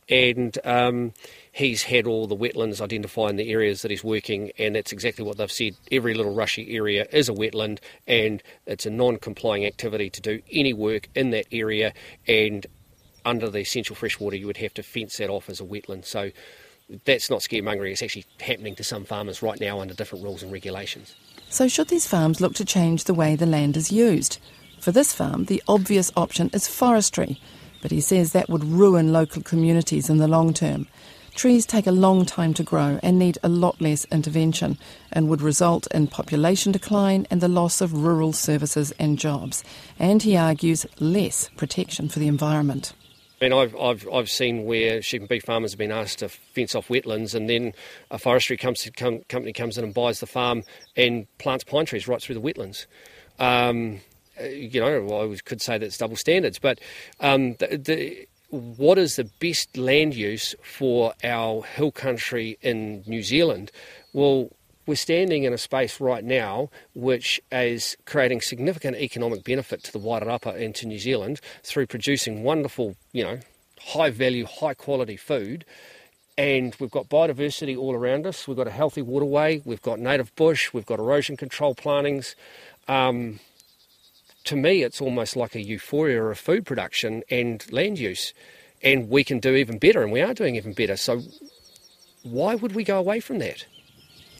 and 0.08 0.56
um, 0.64 1.12
he's 1.52 1.82
had 1.82 2.06
all 2.06 2.26
the 2.26 2.36
wetlands 2.36 2.80
identified 2.80 3.30
in 3.30 3.36
the 3.36 3.50
areas 3.50 3.82
that 3.82 3.90
he's 3.90 4.04
working, 4.04 4.52
and 4.58 4.76
that's 4.76 4.92
exactly 4.92 5.24
what 5.24 5.36
they've 5.36 5.50
said. 5.50 5.76
Every 5.90 6.14
little 6.14 6.34
rushy 6.34 6.74
area 6.76 7.06
is 7.12 7.28
a 7.28 7.32
wetland, 7.32 7.80
and 8.06 8.42
it's 8.66 8.86
a 8.86 8.90
non-complying 8.90 9.66
activity 9.66 10.10
to 10.10 10.20
do 10.20 10.40
any 10.52 10.72
work 10.72 11.08
in 11.14 11.30
that 11.30 11.46
area, 11.50 11.92
and 12.28 12.66
under 13.24 13.48
the 13.48 13.58
essential 13.58 13.96
freshwater, 13.96 14.36
you 14.36 14.46
would 14.46 14.58
have 14.58 14.74
to 14.74 14.82
fence 14.82 15.16
that 15.18 15.30
off 15.30 15.48
as 15.48 15.60
a 15.60 15.64
wetland. 15.64 16.04
So 16.04 16.30
that's 17.04 17.30
not 17.30 17.40
scaremongering, 17.40 17.92
it's 17.92 18.02
actually 18.02 18.26
happening 18.40 18.74
to 18.76 18.84
some 18.84 19.04
farmers 19.04 19.42
right 19.42 19.60
now 19.60 19.80
under 19.80 19.94
different 19.94 20.24
rules 20.24 20.42
and 20.42 20.52
regulations. 20.52 21.14
So, 21.48 21.68
should 21.68 21.88
these 21.88 22.06
farms 22.06 22.40
look 22.40 22.54
to 22.54 22.64
change 22.64 23.04
the 23.04 23.14
way 23.14 23.36
the 23.36 23.46
land 23.46 23.76
is 23.76 23.90
used? 23.92 24.38
For 24.80 24.92
this 24.92 25.12
farm, 25.12 25.44
the 25.44 25.62
obvious 25.68 26.12
option 26.16 26.50
is 26.52 26.68
forestry, 26.68 27.40
but 27.82 27.90
he 27.90 28.00
says 28.00 28.32
that 28.32 28.48
would 28.48 28.64
ruin 28.64 29.12
local 29.12 29.42
communities 29.42 30.08
in 30.08 30.18
the 30.18 30.28
long 30.28 30.54
term. 30.54 30.86
Trees 31.34 31.64
take 31.64 31.86
a 31.86 31.92
long 31.92 32.26
time 32.26 32.54
to 32.54 32.62
grow 32.62 32.98
and 33.02 33.18
need 33.18 33.38
a 33.42 33.48
lot 33.48 33.80
less 33.80 34.04
intervention 34.06 34.78
and 35.12 35.28
would 35.28 35.40
result 35.40 35.86
in 35.92 36.06
population 36.06 36.72
decline 36.72 37.26
and 37.30 37.40
the 37.40 37.48
loss 37.48 37.80
of 37.80 38.02
rural 38.04 38.32
services 38.32 38.92
and 38.98 39.18
jobs. 39.18 39.64
And 39.98 40.22
he 40.22 40.36
argues 40.36 40.86
less 40.98 41.48
protection 41.56 42.08
for 42.08 42.18
the 42.18 42.28
environment. 42.28 42.92
I 43.40 43.44
mean, 43.44 43.52
I've, 43.54 43.74
I've, 43.76 44.08
I've 44.12 44.28
seen 44.28 44.64
where 44.64 45.00
sheep 45.00 45.22
and 45.22 45.28
beef 45.28 45.44
farmers 45.44 45.72
have 45.72 45.78
been 45.78 45.92
asked 45.92 46.18
to 46.18 46.28
fence 46.28 46.74
off 46.74 46.88
wetlands, 46.88 47.34
and 47.34 47.48
then 47.48 47.72
a 48.10 48.18
forestry 48.18 48.58
comes, 48.58 48.88
come, 48.96 49.20
company 49.28 49.52
comes 49.52 49.78
in 49.78 49.84
and 49.84 49.94
buys 49.94 50.20
the 50.20 50.26
farm 50.26 50.62
and 50.94 51.26
plants 51.38 51.64
pine 51.64 51.86
trees 51.86 52.06
right 52.06 52.20
through 52.20 52.34
the 52.34 52.40
wetlands. 52.40 52.86
Um, 53.38 54.00
you 54.42 54.80
know, 54.80 55.22
I 55.22 55.36
could 55.44 55.62
say 55.62 55.78
that's 55.78 55.96
double 55.96 56.16
standards, 56.16 56.58
but 56.58 56.80
um, 57.20 57.54
the, 57.54 57.78
the, 57.78 58.28
what 58.50 58.98
is 58.98 59.16
the 59.16 59.30
best 59.38 59.76
land 59.76 60.14
use 60.14 60.54
for 60.62 61.14
our 61.24 61.62
hill 61.64 61.92
country 61.92 62.58
in 62.60 63.02
New 63.06 63.22
Zealand? 63.22 63.70
Well, 64.12 64.50
we're 64.90 64.96
standing 64.96 65.44
in 65.44 65.52
a 65.52 65.58
space 65.58 66.00
right 66.00 66.24
now 66.24 66.68
which 66.96 67.40
is 67.52 67.96
creating 68.06 68.40
significant 68.40 68.96
economic 68.96 69.44
benefit 69.44 69.84
to 69.84 69.92
the 69.92 70.00
Wairarapa 70.00 70.60
and 70.60 70.74
to 70.74 70.84
New 70.84 70.98
Zealand 70.98 71.40
through 71.62 71.86
producing 71.86 72.42
wonderful, 72.42 72.96
you 73.12 73.22
know, 73.22 73.38
high 73.80 74.10
value, 74.10 74.44
high 74.46 74.74
quality 74.74 75.16
food. 75.16 75.64
And 76.36 76.74
we've 76.80 76.90
got 76.90 77.08
biodiversity 77.08 77.78
all 77.78 77.94
around 77.94 78.26
us. 78.26 78.48
We've 78.48 78.56
got 78.56 78.66
a 78.66 78.72
healthy 78.72 79.00
waterway. 79.00 79.62
We've 79.64 79.80
got 79.80 80.00
native 80.00 80.34
bush. 80.34 80.72
We've 80.72 80.86
got 80.86 80.98
erosion 80.98 81.36
control 81.36 81.76
plantings. 81.76 82.34
Um, 82.88 83.38
to 84.42 84.56
me, 84.56 84.82
it's 84.82 85.00
almost 85.00 85.36
like 85.36 85.54
a 85.54 85.62
euphoria 85.62 86.20
of 86.24 86.36
food 86.36 86.66
production 86.66 87.22
and 87.30 87.64
land 87.70 88.00
use. 88.00 88.34
And 88.82 89.08
we 89.08 89.22
can 89.22 89.38
do 89.38 89.54
even 89.54 89.78
better, 89.78 90.02
and 90.02 90.10
we 90.10 90.20
are 90.20 90.34
doing 90.34 90.56
even 90.56 90.72
better. 90.72 90.96
So, 90.96 91.22
why 92.24 92.56
would 92.56 92.74
we 92.74 92.82
go 92.82 92.98
away 92.98 93.20
from 93.20 93.38
that? 93.38 93.66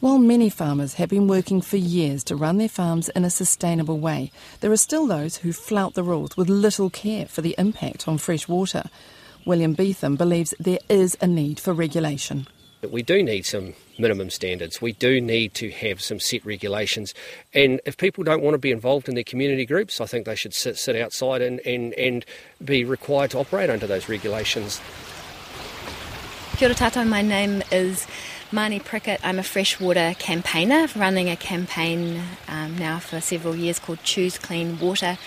While 0.01 0.17
many 0.17 0.49
farmers 0.49 0.95
have 0.95 1.09
been 1.09 1.27
working 1.27 1.61
for 1.61 1.77
years 1.77 2.23
to 2.23 2.35
run 2.35 2.57
their 2.57 2.67
farms 2.67 3.09
in 3.09 3.23
a 3.23 3.29
sustainable 3.29 3.99
way, 3.99 4.31
there 4.59 4.71
are 4.71 4.77
still 4.77 5.05
those 5.05 5.37
who 5.37 5.53
flout 5.53 5.93
the 5.93 6.01
rules 6.01 6.35
with 6.35 6.49
little 6.49 6.89
care 6.89 7.27
for 7.27 7.41
the 7.41 7.53
impact 7.59 8.07
on 8.07 8.17
fresh 8.17 8.47
water. 8.47 8.85
William 9.45 9.75
Beetham 9.75 10.17
believes 10.17 10.55
there 10.59 10.79
is 10.89 11.15
a 11.21 11.27
need 11.27 11.59
for 11.59 11.71
regulation. 11.71 12.47
We 12.89 13.03
do 13.03 13.21
need 13.21 13.45
some 13.45 13.75
minimum 13.99 14.31
standards. 14.31 14.81
We 14.81 14.93
do 14.93 15.21
need 15.21 15.53
to 15.53 15.69
have 15.69 16.01
some 16.01 16.19
set 16.19 16.43
regulations. 16.43 17.13
And 17.53 17.79
if 17.85 17.95
people 17.97 18.23
don't 18.23 18.41
want 18.41 18.55
to 18.55 18.57
be 18.57 18.71
involved 18.71 19.07
in 19.07 19.13
their 19.13 19.23
community 19.23 19.67
groups, 19.67 20.01
I 20.01 20.07
think 20.07 20.25
they 20.25 20.33
should 20.33 20.55
sit, 20.55 20.79
sit 20.79 20.95
outside 20.95 21.43
and, 21.43 21.59
and, 21.59 21.93
and 21.93 22.25
be 22.65 22.83
required 22.85 23.29
to 23.31 23.37
operate 23.37 23.69
under 23.69 23.85
those 23.85 24.09
regulations. 24.09 24.81
Kia 26.57 26.69
ora 26.69 26.75
tātou, 26.75 27.07
my 27.07 27.21
name 27.21 27.61
is 27.71 28.07
Marnie 28.51 28.83
Prickett. 28.83 29.21
I'm 29.23 29.39
a 29.39 29.43
freshwater 29.43 30.13
campaigner, 30.19 30.87
running 30.97 31.29
a 31.29 31.37
campaign 31.37 32.21
um, 32.49 32.77
now 32.77 32.99
for 32.99 33.21
several 33.21 33.55
years 33.55 33.79
called 33.79 34.03
Choose 34.03 34.37
Clean 34.37 34.77
Water. 34.77 35.17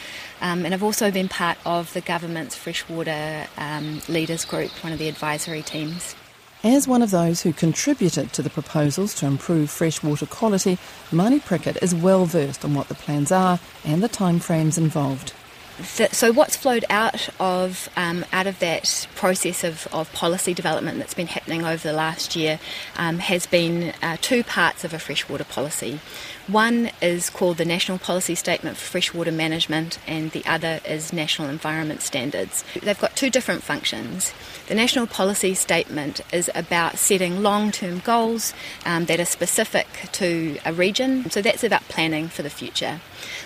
Um, 0.42 0.66
and 0.66 0.74
I've 0.74 0.82
also 0.82 1.10
been 1.10 1.28
part 1.30 1.56
of 1.64 1.90
the 1.94 2.02
government's 2.02 2.54
freshwater 2.54 3.46
um, 3.56 4.02
leaders 4.10 4.44
group, 4.44 4.70
one 4.84 4.92
of 4.92 4.98
the 4.98 5.08
advisory 5.08 5.62
teams. 5.62 6.14
As 6.62 6.86
one 6.86 7.00
of 7.00 7.10
those 7.10 7.40
who 7.40 7.54
contributed 7.54 8.34
to 8.34 8.42
the 8.42 8.50
proposals 8.50 9.14
to 9.14 9.26
improve 9.26 9.70
freshwater 9.70 10.26
quality, 10.26 10.76
Marnie 11.10 11.42
Prickett 11.42 11.82
is 11.82 11.94
well 11.94 12.26
versed 12.26 12.62
on 12.62 12.74
what 12.74 12.88
the 12.88 12.94
plans 12.94 13.32
are 13.32 13.58
and 13.84 14.02
the 14.02 14.08
timeframes 14.08 14.76
involved 14.76 15.32
so 15.82 16.32
what's 16.32 16.54
flowed 16.56 16.84
out 16.88 17.28
of 17.40 17.88
um, 17.96 18.24
out 18.32 18.46
of 18.46 18.58
that 18.60 19.06
process 19.16 19.64
of, 19.64 19.88
of 19.92 20.12
policy 20.12 20.54
development 20.54 20.98
that's 20.98 21.14
been 21.14 21.26
happening 21.26 21.64
over 21.64 21.88
the 21.88 21.92
last 21.92 22.36
year 22.36 22.60
um, 22.96 23.18
has 23.18 23.46
been 23.46 23.92
uh, 24.02 24.16
two 24.20 24.44
parts 24.44 24.84
of 24.84 24.94
a 24.94 24.98
freshwater 24.98 25.44
policy. 25.44 25.98
One 26.46 26.90
is 27.00 27.30
called 27.30 27.56
the 27.56 27.64
National 27.64 27.96
Policy 27.96 28.34
Statement 28.34 28.76
for 28.76 28.84
Freshwater 28.84 29.32
Management, 29.32 29.98
and 30.06 30.30
the 30.32 30.44
other 30.44 30.78
is 30.86 31.10
National 31.10 31.48
Environment 31.48 32.02
Standards. 32.02 32.62
They've 32.82 33.00
got 33.00 33.16
two 33.16 33.30
different 33.30 33.62
functions. 33.62 34.34
The 34.66 34.74
National 34.74 35.06
Policy 35.06 35.54
Statement 35.54 36.20
is 36.34 36.50
about 36.54 36.98
setting 36.98 37.42
long 37.42 37.72
term 37.72 38.00
goals 38.00 38.52
um, 38.84 39.06
that 39.06 39.20
are 39.20 39.24
specific 39.24 39.86
to 40.12 40.58
a 40.66 40.74
region, 40.74 41.30
so 41.30 41.40
that's 41.40 41.64
about 41.64 41.88
planning 41.88 42.28
for 42.28 42.42
the 42.42 42.50
future. 42.50 43.00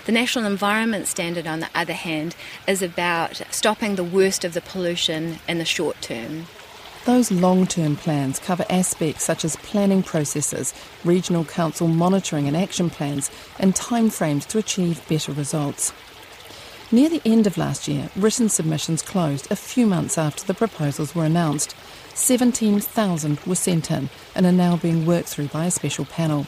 The 0.06 0.12
National 0.12 0.44
Environment 0.46 1.06
Standard, 1.06 1.46
on 1.46 1.60
the 1.60 1.70
other 1.76 1.92
hand, 1.92 2.34
is 2.66 2.82
about 2.82 3.40
stopping 3.50 3.94
the 3.94 4.02
worst 4.02 4.44
of 4.44 4.54
the 4.54 4.60
pollution 4.60 5.38
in 5.46 5.58
the 5.58 5.64
short 5.64 6.02
term. 6.02 6.46
Those 7.08 7.32
long 7.32 7.66
term 7.66 7.96
plans 7.96 8.38
cover 8.38 8.66
aspects 8.68 9.24
such 9.24 9.42
as 9.42 9.56
planning 9.56 10.02
processes, 10.02 10.74
regional 11.06 11.42
council 11.42 11.88
monitoring 11.88 12.46
and 12.46 12.54
action 12.54 12.90
plans, 12.90 13.30
and 13.58 13.74
timeframes 13.74 14.46
to 14.48 14.58
achieve 14.58 15.00
better 15.08 15.32
results. 15.32 15.94
Near 16.92 17.08
the 17.08 17.22
end 17.24 17.46
of 17.46 17.56
last 17.56 17.88
year, 17.88 18.10
written 18.14 18.50
submissions 18.50 19.00
closed 19.00 19.50
a 19.50 19.56
few 19.56 19.86
months 19.86 20.18
after 20.18 20.44
the 20.44 20.52
proposals 20.52 21.14
were 21.14 21.24
announced. 21.24 21.74
17,000 22.12 23.40
were 23.46 23.54
sent 23.54 23.90
in 23.90 24.10
and 24.34 24.44
are 24.44 24.52
now 24.52 24.76
being 24.76 25.06
worked 25.06 25.28
through 25.28 25.48
by 25.48 25.64
a 25.64 25.70
special 25.70 26.04
panel. 26.04 26.46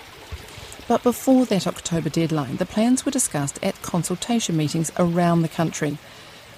But 0.86 1.02
before 1.02 1.46
that 1.46 1.66
October 1.66 2.10
deadline, 2.10 2.56
the 2.56 2.66
plans 2.66 3.06
were 3.06 3.12
discussed 3.12 3.58
at 3.62 3.80
consultation 3.80 4.58
meetings 4.58 4.92
around 4.98 5.40
the 5.40 5.48
country. 5.48 5.96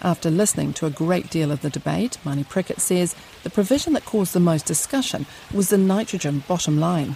After 0.04 0.30
listening 0.30 0.72
to 0.74 0.86
a 0.86 0.90
great 0.90 1.30
deal 1.30 1.52
of 1.52 1.62
the 1.62 1.70
debate, 1.70 2.18
Marnie 2.24 2.48
Prickett 2.48 2.80
says 2.80 3.14
the 3.44 3.50
provision 3.50 3.92
that 3.92 4.04
caused 4.04 4.32
the 4.32 4.40
most 4.40 4.66
discussion 4.66 5.26
was 5.54 5.68
the 5.68 5.78
nitrogen 5.78 6.42
bottom 6.48 6.80
line. 6.80 7.14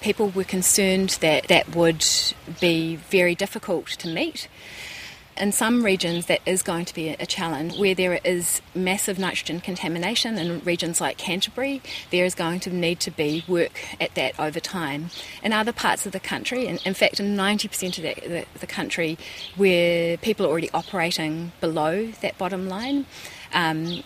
People 0.00 0.28
were 0.28 0.44
concerned 0.44 1.18
that 1.20 1.48
that 1.48 1.74
would 1.74 2.06
be 2.60 2.96
very 2.96 3.34
difficult 3.34 3.88
to 3.88 4.08
meet 4.08 4.46
in 5.36 5.52
some 5.52 5.84
regions 5.84 6.26
that 6.26 6.40
is 6.46 6.62
going 6.62 6.84
to 6.84 6.94
be 6.94 7.08
a 7.08 7.26
challenge 7.26 7.78
where 7.78 7.94
there 7.94 8.20
is 8.24 8.60
massive 8.74 9.18
nitrogen 9.18 9.60
contamination 9.60 10.38
in 10.38 10.60
regions 10.60 11.00
like 11.00 11.16
Canterbury 11.18 11.82
there 12.10 12.24
is 12.24 12.34
going 12.34 12.60
to 12.60 12.70
need 12.70 13.00
to 13.00 13.10
be 13.10 13.44
work 13.48 13.80
at 14.00 14.14
that 14.14 14.38
over 14.38 14.60
time 14.60 15.10
in 15.42 15.52
other 15.52 15.72
parts 15.72 16.06
of 16.06 16.12
the 16.12 16.20
country 16.20 16.66
and 16.66 16.80
in 16.84 16.94
fact 16.94 17.20
in 17.20 17.36
90% 17.36 17.98
of 17.98 18.02
the, 18.02 18.28
the, 18.28 18.46
the 18.60 18.66
country 18.66 19.18
where 19.56 20.16
people 20.18 20.46
are 20.46 20.50
already 20.50 20.70
operating 20.72 21.52
below 21.60 22.06
that 22.20 22.36
bottom 22.38 22.68
line 22.68 23.06
um, 23.52 24.02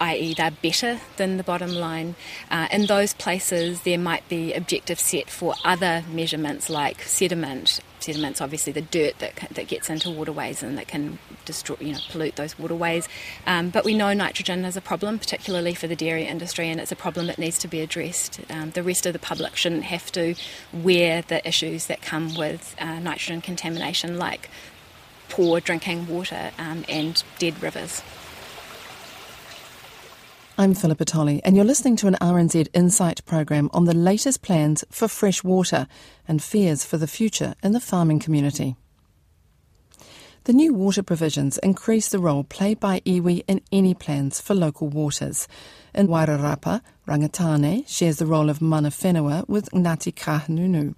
i.e., 0.00 0.34
they're 0.34 0.50
better 0.50 1.00
than 1.16 1.36
the 1.36 1.42
bottom 1.42 1.70
line. 1.70 2.14
Uh, 2.50 2.68
in 2.70 2.86
those 2.86 3.14
places, 3.14 3.82
there 3.82 3.98
might 3.98 4.28
be 4.28 4.52
objectives 4.52 5.02
set 5.02 5.30
for 5.30 5.54
other 5.64 6.04
measurements 6.10 6.68
like 6.68 7.02
sediment. 7.02 7.80
Sediment's 8.04 8.40
obviously 8.40 8.72
the 8.72 8.82
dirt 8.82 9.18
that, 9.18 9.34
that 9.52 9.66
gets 9.66 9.88
into 9.88 10.10
waterways 10.10 10.62
and 10.62 10.76
that 10.78 10.88
can 10.88 11.18
destroy, 11.44 11.76
you 11.80 11.92
know, 11.92 11.98
pollute 12.10 12.36
those 12.36 12.58
waterways. 12.58 13.08
Um, 13.46 13.70
but 13.70 13.84
we 13.84 13.94
know 13.94 14.12
nitrogen 14.12 14.64
is 14.64 14.76
a 14.76 14.80
problem, 14.80 15.18
particularly 15.18 15.74
for 15.74 15.86
the 15.86 15.96
dairy 15.96 16.24
industry, 16.24 16.68
and 16.68 16.80
it's 16.80 16.92
a 16.92 16.96
problem 16.96 17.26
that 17.28 17.38
needs 17.38 17.58
to 17.58 17.68
be 17.68 17.80
addressed. 17.80 18.40
Um, 18.50 18.70
the 18.70 18.82
rest 18.82 19.06
of 19.06 19.12
the 19.12 19.18
public 19.18 19.56
shouldn't 19.56 19.84
have 19.84 20.12
to 20.12 20.34
wear 20.72 21.22
the 21.22 21.46
issues 21.48 21.86
that 21.86 22.02
come 22.02 22.34
with 22.34 22.76
uh, 22.78 22.98
nitrogen 23.00 23.40
contamination, 23.40 24.18
like 24.18 24.50
poor 25.28 25.60
drinking 25.60 26.06
water 26.06 26.50
um, 26.58 26.84
and 26.88 27.22
dead 27.38 27.60
rivers. 27.62 28.02
I'm 30.56 30.72
Philippa 30.72 31.04
Tolley, 31.04 31.42
and 31.42 31.56
you're 31.56 31.64
listening 31.64 31.96
to 31.96 32.06
an 32.06 32.16
RNZ 32.20 32.68
Insight 32.72 33.24
program 33.24 33.68
on 33.72 33.86
the 33.86 33.92
latest 33.92 34.40
plans 34.40 34.84
for 34.88 35.08
fresh 35.08 35.42
water 35.42 35.88
and 36.28 36.40
fears 36.40 36.84
for 36.84 36.96
the 36.96 37.08
future 37.08 37.56
in 37.64 37.72
the 37.72 37.80
farming 37.80 38.20
community. 38.20 38.76
The 40.44 40.52
new 40.52 40.72
water 40.72 41.02
provisions 41.02 41.58
increase 41.58 42.08
the 42.08 42.20
role 42.20 42.44
played 42.44 42.78
by 42.78 43.00
iwi 43.00 43.42
in 43.48 43.62
any 43.72 43.94
plans 43.94 44.40
for 44.40 44.54
local 44.54 44.88
waters. 44.88 45.48
In 45.92 46.06
Wairarapa, 46.06 46.82
Rangitāne 47.08 47.88
shares 47.88 48.18
the 48.18 48.26
role 48.26 48.48
of 48.48 48.62
mana 48.62 48.90
whenua 48.90 49.48
with 49.48 49.68
Ngati 49.72 50.14
Kahungunu. 50.14 50.94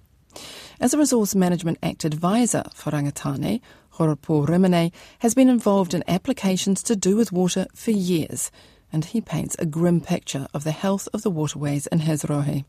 As 0.79 0.93
a 0.93 0.99
Resource 0.99 1.33
Management 1.33 1.79
Act 1.81 2.05
advisor 2.05 2.63
for 2.75 2.91
Rangitāne, 2.91 3.61
Horipo 3.95 4.45
Rimene 4.45 4.91
has 5.19 5.33
been 5.33 5.49
involved 5.49 5.95
in 5.95 6.03
applications 6.07 6.83
to 6.83 6.95
do 6.95 7.15
with 7.15 7.31
water 7.31 7.65
for 7.73 7.89
years– 7.89 8.51
and 8.91 9.05
he 9.05 9.21
paints 9.21 9.55
a 9.59 9.65
grim 9.65 10.01
picture 10.01 10.47
of 10.53 10.63
the 10.63 10.71
health 10.71 11.07
of 11.13 11.21
the 11.21 11.29
waterways 11.29 11.87
in 11.87 11.99
his 11.99 12.23
rohe. 12.23 12.65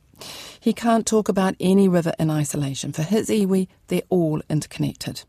He 0.61 0.73
can't 0.73 1.07
talk 1.07 1.29
about 1.29 1.55
any 1.61 1.89
river 1.89 2.13
in 2.19 2.31
isolation. 2.31 2.93
For 2.93 3.03
his 3.03 3.29
iwi, 3.29 3.69
they're 3.87 4.03
all 4.09 4.43
interconnected. 4.51 5.23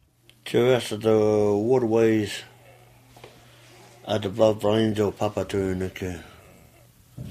To 0.45 0.73
us, 0.73 0.89
the 0.89 1.53
waterways 1.55 2.41
are 4.05 4.19
the 4.19 4.29
blood 4.29 4.61
veins 4.61 4.99
of 4.99 5.17
Papatūānuku. 5.19 6.23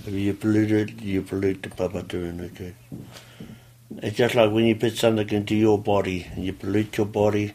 If 0.06 0.12
you 0.12 0.34
pollute 0.34 0.70
it, 0.70 1.02
you 1.02 1.22
pollute 1.22 1.62
the 1.62 1.70
Papatūānuku. 1.70 2.74
It's 3.96 4.16
just 4.16 4.34
like 4.34 4.52
when 4.52 4.66
you 4.66 4.76
put 4.76 4.96
something 4.96 5.28
into 5.30 5.56
your 5.56 5.78
body 5.78 6.28
and 6.32 6.44
you 6.44 6.52
pollute 6.52 6.96
your 6.96 7.06
body, 7.06 7.54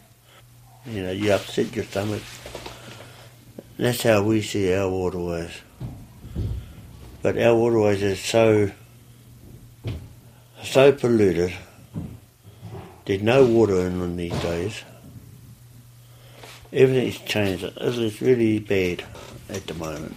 you 0.85 1.03
know, 1.03 1.11
you 1.11 1.31
upset 1.31 1.73
your 1.75 1.85
stomach. 1.85 2.23
That's 3.77 4.03
how 4.03 4.23
we 4.23 4.41
see 4.41 4.73
our 4.73 4.89
waterways. 4.89 5.61
But 7.23 7.37
our 7.37 7.55
waterways 7.55 8.03
are 8.03 8.15
so 8.17 8.71
so 10.61 10.91
polluted. 10.91 11.53
There's 13.05 13.21
no 13.21 13.45
water 13.45 13.87
in 13.87 13.99
them 13.99 14.17
these 14.17 14.39
days. 14.41 14.83
Everything's 16.71 17.19
changed. 17.19 17.63
It's 17.77 18.21
really 18.21 18.59
bad 18.59 19.03
at 19.49 19.65
the 19.67 19.73
moment. 19.73 20.15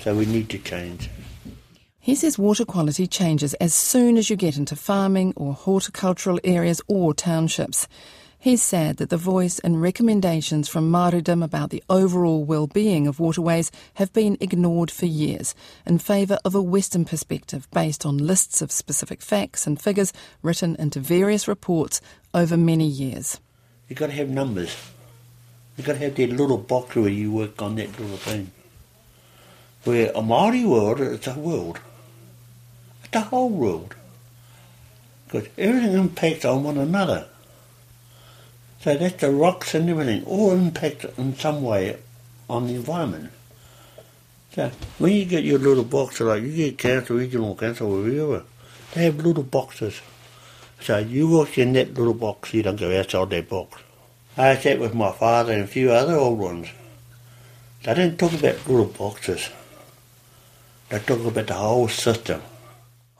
So 0.00 0.16
we 0.16 0.26
need 0.26 0.48
to 0.50 0.58
change. 0.58 1.08
He 2.00 2.14
says 2.14 2.38
water 2.38 2.64
quality 2.64 3.06
changes 3.06 3.54
as 3.54 3.72
soon 3.72 4.16
as 4.16 4.28
you 4.28 4.36
get 4.36 4.56
into 4.56 4.74
farming 4.74 5.34
or 5.36 5.52
horticultural 5.52 6.40
areas 6.42 6.80
or 6.88 7.14
townships. 7.14 7.86
He's 8.40 8.62
sad 8.62 8.98
that 8.98 9.10
the 9.10 9.16
voice 9.16 9.58
and 9.58 9.82
recommendations 9.82 10.68
from 10.68 10.92
Māoridom 10.92 11.42
about 11.42 11.70
the 11.70 11.82
overall 11.90 12.44
well-being 12.44 13.08
of 13.08 13.18
waterways 13.18 13.72
have 13.94 14.12
been 14.12 14.36
ignored 14.40 14.92
for 14.92 15.06
years 15.06 15.56
in 15.84 15.98
favour 15.98 16.38
of 16.44 16.54
a 16.54 16.62
Western 16.62 17.04
perspective 17.04 17.66
based 17.72 18.06
on 18.06 18.16
lists 18.16 18.62
of 18.62 18.70
specific 18.70 19.22
facts 19.22 19.66
and 19.66 19.82
figures 19.82 20.12
written 20.40 20.76
into 20.76 21.00
various 21.00 21.48
reports 21.48 22.00
over 22.32 22.56
many 22.56 22.86
years. 22.86 23.40
You've 23.88 23.98
got 23.98 24.06
to 24.06 24.12
have 24.12 24.28
numbers. 24.28 24.76
You've 25.76 25.88
got 25.88 25.94
to 25.94 25.98
have 25.98 26.14
that 26.14 26.30
little 26.30 26.58
box 26.58 26.94
where 26.94 27.08
you 27.08 27.32
work 27.32 27.60
on 27.60 27.74
that 27.74 27.98
little 27.98 28.18
thing. 28.18 28.52
Where 29.82 30.10
a 30.10 30.20
Māori 30.20 30.64
world, 30.64 31.00
it's 31.00 31.26
a 31.26 31.34
world. 31.34 31.80
It's 33.02 33.16
a 33.16 33.20
whole 33.20 33.50
world. 33.50 33.96
Because 35.26 35.48
everything 35.58 35.94
impacts 35.94 36.44
on 36.44 36.62
one 36.62 36.78
another. 36.78 37.26
So 38.80 38.96
that's 38.96 39.20
the 39.20 39.30
rocks 39.30 39.74
and 39.74 39.90
everything, 39.90 40.24
all 40.24 40.52
impact 40.52 41.04
in 41.16 41.34
some 41.36 41.62
way 41.62 41.98
on 42.48 42.66
the 42.66 42.74
environment. 42.74 43.30
So 44.52 44.70
when 44.98 45.12
you 45.12 45.24
get 45.24 45.44
your 45.44 45.58
little 45.58 45.84
box, 45.84 46.20
like 46.20 46.42
you 46.42 46.54
get 46.54 46.78
council, 46.78 47.16
regional 47.16 47.56
council, 47.56 47.92
or 47.92 48.02
wherever, 48.02 48.44
they 48.94 49.04
have 49.04 49.16
little 49.16 49.42
boxes. 49.42 50.00
So 50.80 50.98
you 50.98 51.28
walk 51.28 51.58
in 51.58 51.72
that 51.72 51.94
little 51.94 52.14
box, 52.14 52.54
you 52.54 52.62
don't 52.62 52.76
go 52.76 52.96
outside 52.98 53.30
that 53.30 53.48
box. 53.48 53.82
I 54.36 54.56
sat 54.56 54.78
with 54.78 54.94
my 54.94 55.10
father 55.10 55.52
and 55.52 55.64
a 55.64 55.66
few 55.66 55.90
other 55.90 56.14
old 56.14 56.38
ones. 56.38 56.68
They 57.82 57.94
didn't 57.94 58.18
talk 58.18 58.32
about 58.32 58.68
little 58.68 58.86
boxes. 58.86 59.50
They 60.88 61.00
talk 61.00 61.24
about 61.24 61.46
the 61.48 61.54
whole 61.54 61.88
system. 61.88 62.40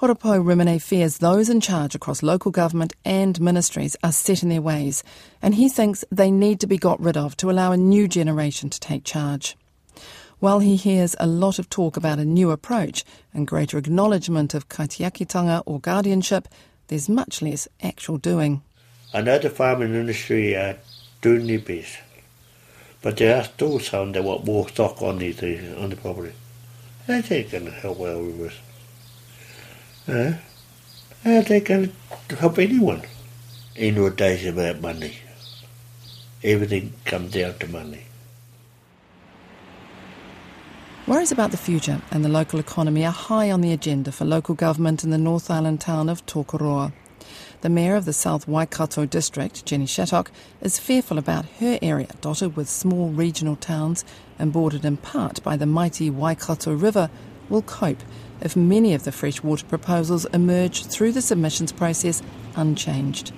Horipo 0.00 0.40
Rimene 0.40 0.80
fears 0.80 1.18
those 1.18 1.48
in 1.48 1.60
charge 1.60 1.96
across 1.96 2.22
local 2.22 2.52
government 2.52 2.92
and 3.04 3.40
ministries 3.40 3.96
are 4.00 4.12
set 4.12 4.44
in 4.44 4.48
their 4.48 4.62
ways, 4.62 5.02
and 5.42 5.56
he 5.56 5.68
thinks 5.68 6.04
they 6.08 6.30
need 6.30 6.60
to 6.60 6.68
be 6.68 6.78
got 6.78 7.00
rid 7.00 7.16
of 7.16 7.36
to 7.38 7.50
allow 7.50 7.72
a 7.72 7.76
new 7.76 8.06
generation 8.06 8.70
to 8.70 8.78
take 8.78 9.02
charge. 9.02 9.56
While 10.38 10.60
he 10.60 10.76
hears 10.76 11.16
a 11.18 11.26
lot 11.26 11.58
of 11.58 11.68
talk 11.68 11.96
about 11.96 12.20
a 12.20 12.24
new 12.24 12.52
approach 12.52 13.04
and 13.34 13.44
greater 13.44 13.76
acknowledgement 13.76 14.54
of 14.54 14.68
kaitiakitanga 14.68 15.64
or 15.66 15.80
guardianship, 15.80 16.46
there's 16.86 17.08
much 17.08 17.42
less 17.42 17.66
actual 17.82 18.18
doing. 18.18 18.62
I 19.12 19.22
know 19.22 19.40
the 19.40 19.50
farming 19.50 19.96
industry 19.96 20.54
are 20.54 20.76
doing 21.22 21.48
their 21.48 21.58
best, 21.58 21.98
but 23.02 23.16
there 23.16 23.36
are 23.36 23.42
still 23.42 23.80
some 23.80 24.12
that 24.12 24.22
want 24.22 24.44
more 24.44 24.68
stock 24.68 25.02
on 25.02 25.18
these 25.18 25.42
on 25.42 25.90
the 25.90 25.96
property. 25.96 26.34
That's 27.08 27.32
ain't 27.32 27.50
going 27.50 27.64
to 27.64 27.72
help 27.72 27.98
with 27.98 28.52
us. 28.52 28.67
Uh, 30.08 30.32
how 31.22 31.42
they 31.42 31.60
can 31.60 31.92
help 32.30 32.58
anyone? 32.58 33.02
In 33.76 33.98
our 33.98 34.08
days 34.08 34.46
about 34.46 34.80
money. 34.80 35.14
Everything 36.42 36.94
comes 37.04 37.32
down 37.32 37.58
to 37.58 37.68
money. 37.68 38.04
Worries 41.06 41.30
about 41.30 41.50
the 41.50 41.58
future 41.58 42.00
and 42.10 42.24
the 42.24 42.28
local 42.30 42.58
economy 42.58 43.04
are 43.04 43.12
high 43.12 43.50
on 43.50 43.60
the 43.60 43.72
agenda 43.72 44.10
for 44.10 44.24
local 44.24 44.54
government 44.54 45.04
in 45.04 45.10
the 45.10 45.18
North 45.18 45.50
Island 45.50 45.82
town 45.82 46.08
of 46.08 46.24
Tokoroa. 46.24 46.92
The 47.60 47.68
mayor 47.68 47.94
of 47.94 48.04
the 48.06 48.12
South 48.12 48.48
Waikato 48.48 49.04
district, 49.04 49.66
Jenny 49.66 49.86
Shattock, 49.86 50.30
is 50.62 50.78
fearful 50.78 51.18
about 51.18 51.44
her 51.60 51.78
area, 51.82 52.08
dotted 52.20 52.56
with 52.56 52.68
small 52.68 53.10
regional 53.10 53.56
towns 53.56 54.04
and 54.38 54.52
bordered 54.52 54.84
in 54.84 54.96
part 54.96 55.42
by 55.42 55.56
the 55.56 55.66
mighty 55.66 56.08
Waikato 56.08 56.72
River, 56.72 57.10
will 57.48 57.62
cope 57.62 58.02
if 58.40 58.56
many 58.56 58.94
of 58.94 59.04
the 59.04 59.12
freshwater 59.12 59.66
proposals 59.66 60.24
emerge 60.26 60.84
through 60.86 61.12
the 61.12 61.22
submissions 61.22 61.72
process 61.72 62.22
unchanged. 62.56 63.32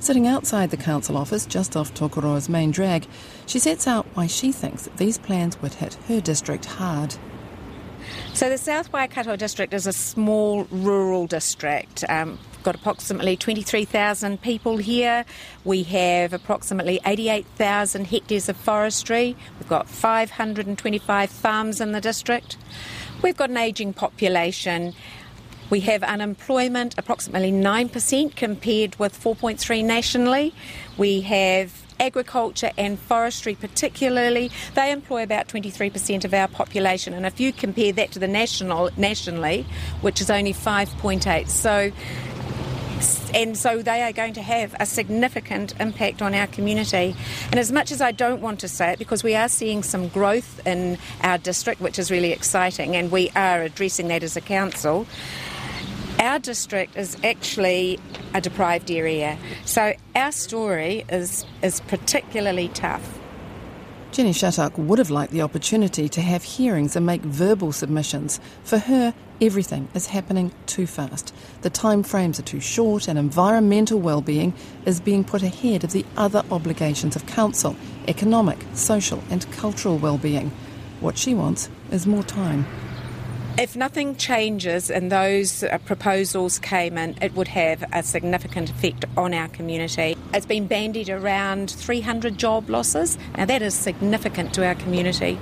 Sitting 0.00 0.26
outside 0.26 0.70
the 0.70 0.76
council 0.76 1.16
office 1.16 1.44
just 1.44 1.76
off 1.76 1.92
Tokoroa's 1.92 2.48
main 2.48 2.70
drag, 2.70 3.06
she 3.46 3.58
sets 3.58 3.86
out 3.86 4.06
why 4.14 4.26
she 4.26 4.52
thinks 4.52 4.88
these 4.96 5.18
plans 5.18 5.60
would 5.60 5.74
hit 5.74 5.94
her 6.06 6.20
district 6.20 6.66
hard. 6.66 7.16
So 8.32 8.48
the 8.48 8.58
South 8.58 8.92
Waikato 8.92 9.34
district 9.36 9.74
is 9.74 9.86
a 9.86 9.92
small 9.92 10.64
rural 10.70 11.26
district. 11.26 12.04
Um, 12.08 12.38
got 12.62 12.74
approximately 12.74 13.36
23,000 13.36 14.40
people 14.40 14.76
here. 14.76 15.24
We 15.64 15.82
have 15.84 16.32
approximately 16.32 17.00
88,000 17.04 18.06
hectares 18.06 18.48
of 18.48 18.56
forestry. 18.56 19.36
We've 19.58 19.68
got 19.68 19.88
525 19.88 21.30
farms 21.30 21.80
in 21.80 21.92
the 21.92 22.00
district. 22.00 22.56
We've 23.20 23.36
got 23.36 23.50
an 23.50 23.56
ageing 23.56 23.92
population. 23.92 24.94
We 25.70 25.80
have 25.80 26.02
unemployment 26.02 26.96
approximately 26.98 27.50
9% 27.50 28.36
compared 28.36 28.96
with 28.98 29.18
4.3 29.20 29.84
nationally. 29.84 30.54
We 30.96 31.22
have 31.22 31.84
agriculture 32.00 32.70
and 32.78 32.96
forestry 32.96 33.56
particularly 33.56 34.52
they 34.74 34.92
employ 34.92 35.20
about 35.20 35.48
23% 35.48 36.24
of 36.24 36.32
our 36.32 36.46
population 36.46 37.12
and 37.12 37.26
if 37.26 37.40
you 37.40 37.52
compare 37.52 37.92
that 37.92 38.12
to 38.12 38.20
the 38.20 38.28
national 38.28 38.88
nationally 38.96 39.66
which 40.00 40.20
is 40.20 40.30
only 40.30 40.54
5.8 40.54 41.48
so 41.48 41.90
and 43.34 43.56
so 43.56 43.82
they 43.82 44.02
are 44.02 44.12
going 44.12 44.34
to 44.34 44.42
have 44.42 44.74
a 44.80 44.86
significant 44.86 45.74
impact 45.80 46.22
on 46.22 46.34
our 46.34 46.46
community. 46.46 47.14
And 47.46 47.56
as 47.56 47.72
much 47.72 47.92
as 47.92 48.00
I 48.00 48.12
don't 48.12 48.40
want 48.40 48.60
to 48.60 48.68
say 48.68 48.92
it, 48.92 48.98
because 48.98 49.22
we 49.22 49.34
are 49.34 49.48
seeing 49.48 49.82
some 49.82 50.08
growth 50.08 50.66
in 50.66 50.98
our 51.22 51.38
district, 51.38 51.80
which 51.80 51.98
is 51.98 52.10
really 52.10 52.32
exciting, 52.32 52.96
and 52.96 53.10
we 53.10 53.30
are 53.30 53.62
addressing 53.62 54.08
that 54.08 54.22
as 54.22 54.36
a 54.36 54.40
council. 54.40 55.06
Our 56.18 56.38
district 56.38 56.96
is 56.96 57.16
actually 57.22 58.00
a 58.34 58.40
deprived 58.40 58.90
area, 58.90 59.38
so 59.64 59.94
our 60.16 60.32
story 60.32 61.04
is, 61.08 61.44
is 61.62 61.80
particularly 61.80 62.68
tough. 62.68 63.17
Jenny 64.10 64.32
Shattock 64.32 64.72
would 64.76 64.98
have 64.98 65.10
liked 65.10 65.32
the 65.32 65.42
opportunity 65.42 66.08
to 66.08 66.20
have 66.20 66.42
hearings 66.42 66.96
and 66.96 67.04
make 67.04 67.20
verbal 67.20 67.72
submissions. 67.72 68.40
For 68.64 68.78
her, 68.78 69.14
everything 69.40 69.88
is 69.94 70.06
happening 70.06 70.50
too 70.66 70.86
fast. 70.86 71.32
The 71.60 71.70
time 71.70 72.02
frames 72.02 72.40
are 72.40 72.42
too 72.42 72.58
short, 72.58 73.06
and 73.06 73.18
environmental 73.18 74.00
well-being 74.00 74.54
is 74.86 75.00
being 75.00 75.24
put 75.24 75.42
ahead 75.42 75.84
of 75.84 75.92
the 75.92 76.06
other 76.16 76.42
obligations 76.50 77.16
of 77.16 77.26
council: 77.26 77.76
economic, 78.08 78.58
social, 78.72 79.22
and 79.30 79.48
cultural 79.52 79.98
well-being. 79.98 80.50
What 81.00 81.18
she 81.18 81.34
wants 81.34 81.68
is 81.92 82.06
more 82.06 82.24
time. 82.24 82.66
If 83.58 83.74
nothing 83.74 84.14
changes 84.14 84.88
and 84.88 85.10
those 85.10 85.64
uh, 85.64 85.78
proposals 85.78 86.60
came 86.60 86.96
in, 86.96 87.16
it 87.20 87.34
would 87.34 87.48
have 87.48 87.82
a 87.92 88.04
significant 88.04 88.70
effect 88.70 89.04
on 89.16 89.34
our 89.34 89.48
community. 89.48 90.16
It's 90.32 90.46
been 90.46 90.68
bandied 90.68 91.10
around 91.10 91.68
300 91.72 92.38
job 92.38 92.70
losses. 92.70 93.18
Now, 93.36 93.46
that 93.46 93.60
is 93.60 93.74
significant 93.74 94.54
to 94.54 94.64
our 94.64 94.76
community. 94.76 95.40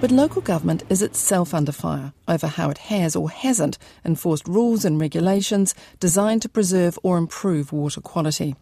But 0.00 0.10
local 0.10 0.40
government 0.40 0.84
is 0.88 1.02
itself 1.02 1.52
under 1.52 1.70
fire 1.70 2.14
over 2.26 2.46
how 2.46 2.70
it 2.70 2.78
has 2.78 3.14
or 3.14 3.28
hasn't 3.28 3.76
enforced 4.02 4.48
rules 4.48 4.86
and 4.86 4.98
regulations 4.98 5.74
designed 6.00 6.40
to 6.42 6.48
preserve 6.48 6.98
or 7.02 7.18
improve 7.18 7.72
water 7.72 8.00
quality. 8.00 8.56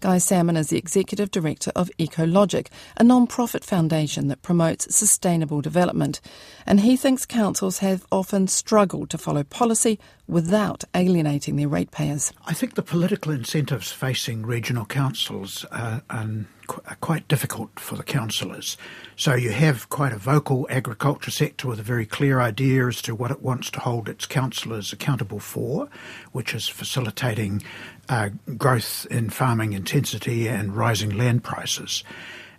Guy 0.00 0.18
Salmon 0.18 0.56
is 0.56 0.68
the 0.68 0.78
Executive 0.78 1.28
Director 1.32 1.72
of 1.74 1.90
Ecologic, 1.98 2.68
a 2.98 3.02
non-profit 3.02 3.64
foundation 3.64 4.28
that 4.28 4.42
promotes 4.42 4.94
sustainable 4.94 5.60
development. 5.60 6.20
And 6.66 6.80
he 6.80 6.96
thinks 6.96 7.26
councils 7.26 7.78
have 7.78 8.06
often 8.12 8.46
struggled 8.46 9.10
to 9.10 9.18
follow 9.18 9.42
policy 9.42 9.98
without 10.28 10.84
alienating 10.94 11.56
their 11.56 11.68
ratepayers. 11.68 12.32
I 12.46 12.52
think 12.52 12.74
the 12.74 12.82
political 12.82 13.32
incentives 13.32 13.90
facing 13.90 14.44
regional 14.44 14.84
councils 14.84 15.64
are, 15.72 16.02
are 16.10 16.26
quite 17.00 17.26
difficult 17.28 17.80
for 17.80 17.96
the 17.96 18.02
councillors. 18.02 18.76
So 19.16 19.34
you 19.34 19.50
have 19.50 19.88
quite 19.88 20.12
a 20.12 20.18
vocal 20.18 20.66
agriculture 20.70 21.30
sector 21.30 21.66
with 21.66 21.80
a 21.80 21.82
very 21.82 22.04
clear 22.04 22.40
idea 22.40 22.86
as 22.86 23.00
to 23.02 23.14
what 23.14 23.30
it 23.30 23.42
wants 23.42 23.70
to 23.70 23.80
hold 23.80 24.08
its 24.08 24.26
councillors 24.26 24.92
accountable 24.92 25.40
for, 25.40 25.88
which 26.32 26.54
is 26.54 26.68
facilitating 26.68 27.62
uh, 28.10 28.28
growth 28.56 29.06
in 29.10 29.30
farming 29.30 29.72
intensity 29.72 30.46
and 30.46 30.76
rising 30.76 31.16
land 31.16 31.42
prices. 31.42 32.04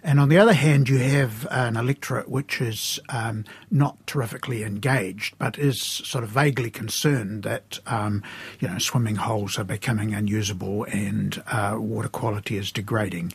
And 0.02 0.20
on 0.20 0.30
the 0.30 0.38
other 0.38 0.54
hand, 0.54 0.88
you 0.88 0.98
have 0.98 1.46
an 1.52 1.76
electorate 1.76 2.30
which 2.30 2.62
is 2.62 3.00
um, 3.10 3.44
not 3.70 4.08
terrifically 4.08 4.64
engaged, 4.64 5.38
but 5.38 5.60
is 5.60 5.82
sort 5.82 6.24
of 6.24 6.30
vaguely 6.30 6.70
concerned 6.70 7.44
that 7.44 7.80
um, 7.86 8.24
you 8.60 8.68
know 8.68 8.78
swimming 8.78 9.16
holes 9.16 9.60
are 9.60 9.66
becoming 9.66 10.14
unusable 10.14 10.86
and 10.86 11.44
uh, 11.48 11.76
water 11.78 12.08
quality 12.08 12.56
is 12.56 12.72
degrading. 12.72 13.34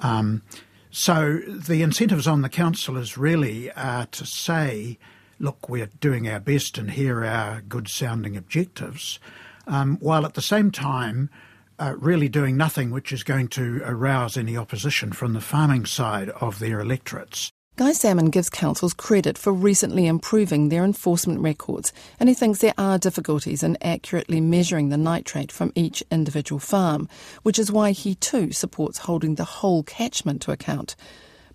Um, 0.00 0.42
so 0.90 1.38
the 1.46 1.82
incentives 1.82 2.26
on 2.26 2.42
the 2.42 2.48
councillors 2.48 3.18
really 3.18 3.70
are 3.72 4.06
to 4.06 4.24
say, 4.24 4.98
look, 5.40 5.68
we're 5.68 5.90
doing 6.00 6.28
our 6.28 6.40
best 6.40 6.78
and 6.78 6.92
here 6.92 7.24
are 7.24 7.62
good 7.62 7.88
sounding 7.88 8.36
objectives, 8.36 9.18
um, 9.66 9.96
while 9.98 10.24
at 10.24 10.34
the 10.34 10.42
same 10.42 10.70
time 10.70 11.30
uh, 11.78 11.94
really 11.98 12.28
doing 12.28 12.56
nothing 12.56 12.90
which 12.90 13.12
is 13.12 13.22
going 13.22 13.48
to 13.48 13.82
arouse 13.84 14.36
any 14.36 14.56
opposition 14.56 15.12
from 15.12 15.32
the 15.32 15.40
farming 15.40 15.86
side 15.86 16.30
of 16.30 16.58
their 16.58 16.80
electorates. 16.80 17.52
Guy 17.76 17.92
Salmon 17.92 18.30
gives 18.30 18.48
councils 18.48 18.94
credit 18.94 19.36
for 19.36 19.52
recently 19.52 20.06
improving 20.06 20.70
their 20.70 20.82
enforcement 20.82 21.40
records, 21.40 21.92
and 22.18 22.26
he 22.26 22.34
thinks 22.34 22.60
there 22.60 22.72
are 22.78 22.96
difficulties 22.96 23.62
in 23.62 23.76
accurately 23.82 24.40
measuring 24.40 24.88
the 24.88 24.96
nitrate 24.96 25.52
from 25.52 25.72
each 25.74 26.02
individual 26.10 26.58
farm, 26.58 27.06
which 27.42 27.58
is 27.58 27.70
why 27.70 27.90
he 27.90 28.14
too 28.14 28.50
supports 28.50 29.00
holding 29.00 29.34
the 29.34 29.44
whole 29.44 29.82
catchment 29.82 30.40
to 30.40 30.52
account. 30.52 30.96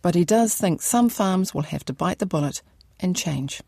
But 0.04 0.14
he 0.14 0.24
does 0.24 0.54
think 0.54 0.84
some 0.84 1.10
farms 1.10 1.56
will 1.56 1.64
have 1.64 1.84
to 1.86 1.94
bite 1.94 2.20
the 2.20 2.28
bullet 2.28 2.62
and 3.00 3.16
change. 3.16 3.64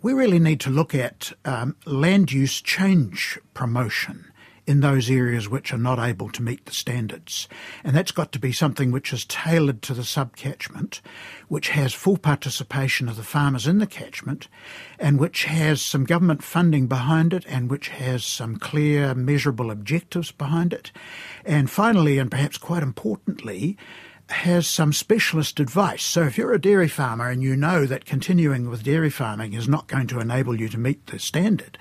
We 0.00 0.12
really 0.12 0.38
need 0.38 0.60
to 0.60 0.70
look 0.70 0.94
at 0.94 1.32
um, 1.44 1.74
land 1.86 2.30
use 2.30 2.60
change 2.62 3.36
promotion 3.52 4.29
in 4.70 4.78
those 4.78 5.10
areas 5.10 5.48
which 5.48 5.72
are 5.72 5.78
not 5.78 5.98
able 5.98 6.30
to 6.30 6.44
meet 6.44 6.64
the 6.64 6.72
standards. 6.72 7.48
And 7.82 7.96
that's 7.96 8.12
got 8.12 8.30
to 8.30 8.38
be 8.38 8.52
something 8.52 8.92
which 8.92 9.12
is 9.12 9.24
tailored 9.24 9.82
to 9.82 9.94
the 9.94 10.02
subcatchment, 10.02 11.00
which 11.48 11.70
has 11.70 11.92
full 11.92 12.16
participation 12.16 13.08
of 13.08 13.16
the 13.16 13.24
farmers 13.24 13.66
in 13.66 13.78
the 13.78 13.86
catchment, 13.88 14.46
and 14.96 15.18
which 15.18 15.42
has 15.46 15.82
some 15.82 16.04
government 16.04 16.44
funding 16.44 16.86
behind 16.86 17.34
it, 17.34 17.44
and 17.48 17.68
which 17.68 17.88
has 17.88 18.24
some 18.24 18.58
clear, 18.58 19.12
measurable 19.12 19.72
objectives 19.72 20.30
behind 20.30 20.72
it. 20.72 20.92
And 21.44 21.68
finally, 21.68 22.18
and 22.18 22.30
perhaps 22.30 22.56
quite 22.56 22.84
importantly, 22.84 23.76
has 24.28 24.68
some 24.68 24.92
specialist 24.92 25.58
advice. 25.58 26.04
So 26.04 26.22
if 26.22 26.38
you're 26.38 26.52
a 26.52 26.60
dairy 26.60 26.86
farmer 26.86 27.28
and 27.28 27.42
you 27.42 27.56
know 27.56 27.86
that 27.86 28.04
continuing 28.04 28.70
with 28.70 28.84
dairy 28.84 29.10
farming 29.10 29.52
is 29.52 29.68
not 29.68 29.88
going 29.88 30.06
to 30.06 30.20
enable 30.20 30.60
you 30.60 30.68
to 30.68 30.78
meet 30.78 31.08
the 31.08 31.18
standard 31.18 31.76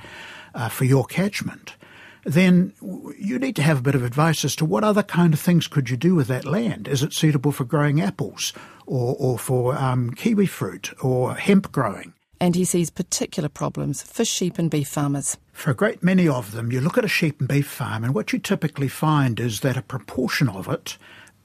uh, 0.56 0.70
for 0.70 0.86
your 0.86 1.06
catchment, 1.06 1.76
then 2.24 2.74
you 3.18 3.40
need 3.40 3.56
to 3.56 3.62
have 3.62 3.80
a 3.80 3.82
bit 3.82 3.96
of 3.96 4.04
advice 4.04 4.44
as 4.46 4.56
to 4.58 4.66
what 4.66 4.84
other 4.84 5.04
kind 5.04 5.34
of 5.34 5.40
things 5.40 5.68
could 5.68 5.90
you 5.90 5.98
do 5.98 6.16
with 6.16 6.28
that 6.28 6.46
land. 6.46 6.88
Is 6.88 7.04
it 7.04 7.14
suitable 7.14 7.52
for 7.52 7.64
growing 7.64 8.02
apples 8.02 8.54
or, 8.86 9.16
or 9.20 9.40
for 9.40 9.76
um, 9.76 10.12
kiwi 10.12 10.46
fruit 10.46 10.92
or 11.02 11.36
hemp 11.36 11.72
growing? 11.72 12.14
And 12.42 12.56
he 12.56 12.64
sees 12.64 12.90
particular 12.90 13.50
problems 13.50 14.02
for 14.02 14.24
sheep 14.24 14.58
and 14.58 14.72
beef 14.72 14.88
farmers. 14.88 15.38
For 15.52 15.72
a 15.72 15.76
great 15.76 16.02
many 16.02 16.28
of 16.28 16.54
them, 16.54 16.72
you 16.72 16.80
look 16.80 16.98
at 16.98 17.04
a 17.04 17.10
sheep 17.10 17.42
and 17.42 17.50
beef 17.50 17.68
farm, 17.68 18.06
and 18.06 18.16
what 18.16 18.32
you 18.32 18.40
typically 18.40 18.88
find 18.88 19.42
is 19.42 19.60
that 19.60 19.76
a 19.76 19.82
proportion 19.82 20.48
of 20.48 20.70
it 20.70 20.98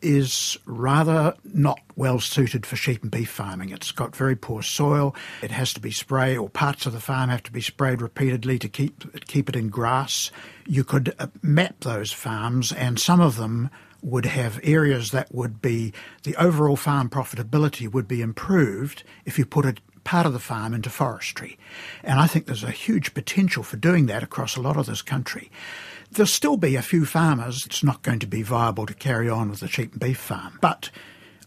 is 0.05 0.59
rather 0.67 1.35
not 1.45 1.81
well 1.97 2.21
suited 2.21 2.67
for 2.67 2.77
sheep 2.77 3.03
and 3.03 3.11
beef 3.11 3.31
farming. 3.31 3.71
It's 3.71 3.91
got 3.91 4.15
very 4.15 4.37
poor 4.37 4.63
soil. 4.63 5.17
It 5.43 5.51
has 5.51 5.73
to 5.75 5.81
be 5.81 5.91
sprayed, 5.91 6.39
or 6.39 6.49
parts 6.49 6.87
of 6.87 6.93
the 6.93 7.01
farm 7.01 7.31
have 7.31 7.43
to 7.45 7.53
be 7.53 7.61
sprayed 7.61 8.03
repeatedly 8.03 8.59
to 8.59 8.69
keep 8.69 9.27
keep 9.27 9.49
it 9.49 9.57
in 9.57 9.69
grass. 9.71 10.31
You 10.67 10.85
could 10.85 11.15
uh, 11.19 11.29
map 11.43 11.81
those 11.81 12.13
farms, 12.13 12.73
and 12.73 13.01
some 13.01 13.21
of 13.21 13.37
them 13.37 13.71
would 14.03 14.27
have 14.27 14.61
areas 14.63 15.11
that 15.13 15.35
would 15.35 15.63
be 15.63 15.93
the 16.25 16.37
overall 16.37 16.77
farm 16.77 17.09
profitability 17.09 17.91
would 17.91 18.07
be 18.07 18.21
improved 18.21 19.03
if 19.25 19.39
you 19.39 19.47
put 19.47 19.65
a 19.65 19.75
part 20.05 20.27
of 20.27 20.35
the 20.35 20.39
farm 20.39 20.75
into 20.75 20.91
forestry. 20.91 21.59
And 22.03 22.21
I 22.21 22.27
think 22.27 22.45
there's 22.45 22.63
a 22.63 22.71
huge 22.71 23.15
potential 23.15 23.63
for 23.63 23.79
doing 23.79 24.05
that 24.07 24.23
across 24.23 24.57
a 24.57 24.61
lot 24.61 24.77
of 24.77 24.85
this 24.85 25.01
country. 25.01 25.51
There'll 26.11 26.27
still 26.27 26.57
be 26.57 26.77
a 26.77 26.83
few 26.83 27.05
farmers. 27.05 27.65
It's 27.67 27.83
not 27.83 28.03
going 28.03 28.21
to 28.21 28.27
be 28.27 28.43
viable 28.43 28.87
to 28.87 28.95
carry 28.95 29.29
on 29.29 29.51
with 29.51 29.61
the 29.61 29.69
sheep 29.69 29.93
and 29.93 30.01
beef 30.01 30.19
farm. 30.19 30.59
But 30.61 30.91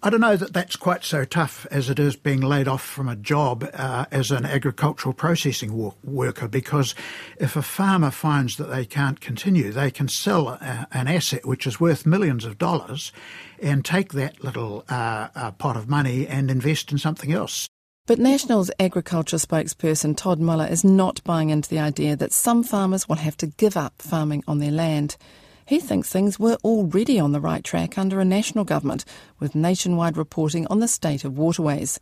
I 0.04 0.12
don't 0.12 0.22
know 0.22 0.36
that 0.36 0.54
that's 0.54 0.76
quite 0.76 1.04
so 1.04 1.26
tough 1.26 1.66
as 1.72 1.90
it 1.90 1.98
is 1.98 2.16
being 2.16 2.42
laid 2.42 2.68
off 2.68 2.84
from 2.84 3.10
a 3.10 3.16
job 3.16 3.68
uh, 3.74 4.06
as 4.12 4.30
an 4.30 4.46
agricultural 4.46 5.14
processing 5.14 5.94
worker 6.04 6.48
because 6.48 6.94
if 7.40 7.56
a 7.56 7.64
farmer 7.64 8.12
finds 8.12 8.58
that 8.58 8.66
they 8.66 8.86
can't 8.86 9.20
continue, 9.20 9.72
they 9.72 9.90
can 9.90 10.08
sell 10.08 10.50
a, 10.50 10.88
an 10.92 11.08
asset 11.08 11.46
which 11.48 11.66
is 11.66 11.80
worth 11.80 12.06
millions 12.06 12.46
of 12.46 12.60
dollars 12.60 13.12
and 13.60 13.84
take 13.84 14.14
that 14.14 14.44
little 14.44 14.86
uh, 14.88 15.30
uh, 15.34 15.52
pot 15.52 15.76
of 15.76 15.90
money 15.90 16.28
and 16.28 16.52
invest 16.52 16.92
in 16.92 17.00
something 17.00 17.32
else. 17.32 17.68
But 18.08 18.20
National's 18.20 18.72
agriculture 18.80 19.36
spokesperson 19.36 20.16
Todd 20.16 20.40
Muller 20.40 20.66
is 20.66 20.86
not 20.86 21.22
buying 21.26 21.50
into 21.50 21.68
the 21.68 21.80
idea 21.80 22.16
that 22.16 22.32
some 22.32 22.64
farmers 22.64 23.10
will 23.10 23.18
have 23.18 23.36
to 23.36 23.48
give 23.48 23.76
up 23.76 24.02
farming 24.02 24.46
on 24.48 24.60
their 24.60 24.72
land. 24.72 25.18
He 25.66 25.82
thinks 25.82 26.10
things 26.10 26.40
were 26.40 26.58
already 26.64 27.20
on 27.20 27.34
the 27.34 27.42
right 27.42 27.66
track 27.66 27.98
under 27.98 28.22
a 28.22 28.26
national 28.26 28.64
government, 28.64 29.04
with 29.40 29.56
nationwide 29.56 30.16
reporting 30.16 30.66
on 30.68 30.80
the 30.80 30.88
state 30.88 31.26
of 31.26 31.38
waterways. 31.38 32.00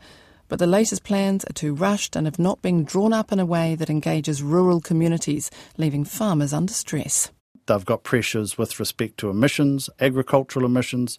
But 0.47 0.59
the 0.59 0.67
latest 0.67 1.03
plans 1.03 1.43
are 1.45 1.53
too 1.53 1.73
rushed 1.73 2.15
and 2.15 2.27
have 2.27 2.37
not 2.37 2.61
been 2.61 2.83
drawn 2.83 3.11
up 3.11 3.31
in 3.31 3.39
a 3.39 3.45
way 3.45 3.73
that 3.73 3.89
engages 3.89 4.43
rural 4.43 4.81
communities, 4.81 5.49
leaving 5.75 6.05
farmers 6.05 6.53
under 6.53 6.71
stress. 6.71 7.31
They've 7.67 7.85
got 7.85 8.03
pressures 8.03 8.57
with 8.57 8.79
respect 8.79 9.17
to 9.17 9.29
emissions, 9.29 9.89
agricultural 9.99 10.65
emissions, 10.65 11.17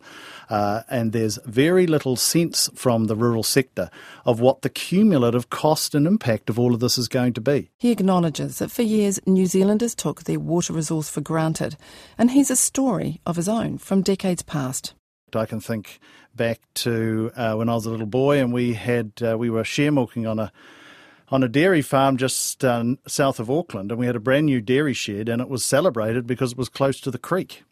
uh, 0.49 0.83
and 0.89 1.13
there's 1.13 1.39
very 1.45 1.87
little 1.87 2.17
sense 2.17 2.71
from 2.75 3.07
the 3.07 3.17
rural 3.17 3.43
sector 3.43 3.91
of 4.25 4.41
what 4.41 4.63
the 4.63 4.69
cumulative 4.69 5.51
cost 5.51 5.95
and 5.95 6.07
impact 6.07 6.49
of 6.49 6.59
all 6.59 6.75
of 6.75 6.81
this 6.81 6.99
is 6.99 7.09
going 7.09 7.33
to 7.35 7.41
be. 7.41 7.71
He 7.79 7.91
acknowledges 7.91 8.59
that 8.59 8.71
for 8.71 8.83
years 8.83 9.19
New 9.27 9.47
Zealanders 9.47 9.95
took 9.95 10.25
their 10.25 10.41
water 10.41 10.73
resource 10.73 11.09
for 11.09 11.21
granted, 11.21 11.77
and 12.17 12.31
he's 12.31 12.51
a 12.51 12.57
story 12.57 13.21
of 13.27 13.37
his 13.37 13.49
own 13.49 13.79
from 13.79 14.03
decades 14.03 14.43
past. 14.43 14.95
I 15.35 15.47
can 15.47 15.61
think 15.61 15.99
back 16.35 16.61
to 16.75 17.33
uh, 17.37 17.55
when 17.55 17.69
I 17.69 17.75
was 17.75 17.87
a 17.87 17.91
little 17.91 18.07
boy 18.07 18.39
and 18.39 18.53
we 18.53 18.75
had 18.75 19.13
uh, 19.23 19.37
we 19.37 19.51
were 19.51 19.65
share 19.65 19.91
milking 19.91 20.27
on 20.27 20.39
a 20.39 20.53
on 21.29 21.43
a 21.43 21.49
dairy 21.49 21.83
farm 21.83 22.17
just 22.17 22.65
uh, 22.65 22.85
south 23.07 23.41
of 23.41 23.51
Auckland, 23.51 23.91
and 23.91 23.99
we 23.99 24.07
had 24.07 24.17
a 24.17 24.21
brand 24.21 24.47
new 24.47 24.61
dairy 24.61 24.93
shed, 24.93 25.29
and 25.29 25.43
it 25.43 25.49
was 25.49 25.65
celebrated 25.65 26.27
because 26.27 26.53
it 26.53 26.59
was 26.59 26.69
close 26.69 27.01
to 27.01 27.11
the 27.11 27.19
creek, 27.19 27.65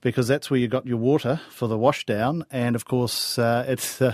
because 0.00 0.28
that's 0.28 0.50
where 0.50 0.60
you 0.60 0.68
got 0.68 0.86
your 0.86 0.98
water 0.98 1.40
for 1.50 1.68
the 1.68 1.78
washdown, 1.78 2.42
and 2.50 2.76
of 2.76 2.84
course 2.84 3.38
uh, 3.38 3.64
it 3.66 3.98
uh, 4.00 4.12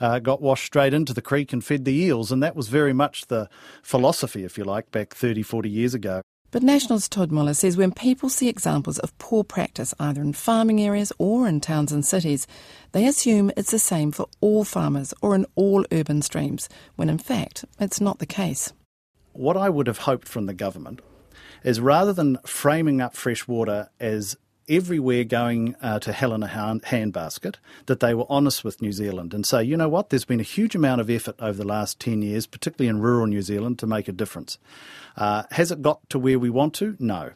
uh, 0.00 0.18
got 0.18 0.42
washed 0.42 0.66
straight 0.66 0.94
into 0.94 1.14
the 1.14 1.22
creek 1.22 1.52
and 1.52 1.64
fed 1.64 1.84
the 1.84 1.94
eels, 1.94 2.32
and 2.32 2.42
that 2.42 2.56
was 2.56 2.68
very 2.68 2.92
much 2.92 3.26
the 3.26 3.48
philosophy, 3.82 4.44
if 4.44 4.58
you 4.58 4.64
like, 4.64 4.90
back 4.90 5.14
30, 5.14 5.42
40 5.42 5.70
years 5.70 5.94
ago. 5.94 6.22
But 6.50 6.62
National's 6.62 7.08
Todd 7.08 7.32
Muller 7.32 7.54
says 7.54 7.76
when 7.76 7.92
people 7.92 8.28
see 8.28 8.48
examples 8.48 8.98
of 9.00 9.16
poor 9.18 9.44
practice 9.44 9.92
either 9.98 10.22
in 10.22 10.32
farming 10.32 10.80
areas 10.80 11.12
or 11.18 11.48
in 11.48 11.60
towns 11.60 11.92
and 11.92 12.04
cities, 12.04 12.46
they 12.92 13.06
assume 13.06 13.50
it's 13.56 13.72
the 13.72 13.78
same 13.78 14.12
for 14.12 14.26
all 14.40 14.64
farmers 14.64 15.12
or 15.20 15.34
in 15.34 15.46
all 15.56 15.84
urban 15.90 16.22
streams, 16.22 16.68
when 16.94 17.08
in 17.08 17.18
fact 17.18 17.64
it's 17.80 18.00
not 18.00 18.20
the 18.20 18.26
case. 18.26 18.72
What 19.32 19.56
I 19.56 19.68
would 19.68 19.86
have 19.86 19.98
hoped 19.98 20.28
from 20.28 20.46
the 20.46 20.54
government 20.54 21.00
is 21.64 21.80
rather 21.80 22.12
than 22.12 22.38
framing 22.46 23.00
up 23.00 23.14
freshwater 23.16 23.90
as 23.98 24.36
everywhere 24.68 25.24
going 25.24 25.74
uh, 25.80 25.98
to 26.00 26.12
hell 26.12 26.32
in 26.32 26.42
a 26.42 26.46
hand, 26.46 26.82
handbasket 26.82 27.56
that 27.86 28.00
they 28.00 28.14
were 28.14 28.26
honest 28.28 28.64
with 28.64 28.82
New 28.82 28.92
Zealand 28.92 29.32
and 29.34 29.46
say, 29.46 29.62
you 29.62 29.76
know 29.76 29.88
what, 29.88 30.10
there's 30.10 30.24
been 30.24 30.40
a 30.40 30.44
huge 30.44 30.74
amount 30.74 31.00
of 31.00 31.10
effort 31.10 31.36
over 31.38 31.58
the 31.58 31.66
last 31.66 32.00
10 32.00 32.22
years, 32.22 32.46
particularly 32.46 32.88
in 32.88 33.00
rural 33.00 33.26
New 33.26 33.42
Zealand, 33.42 33.78
to 33.78 33.86
make 33.86 34.08
a 34.08 34.12
difference. 34.12 34.58
Uh, 35.16 35.44
has 35.52 35.70
it 35.70 35.82
got 35.82 36.08
to 36.10 36.18
where 36.18 36.38
we 36.38 36.50
want 36.50 36.74
to? 36.74 36.96
No. 36.98 37.30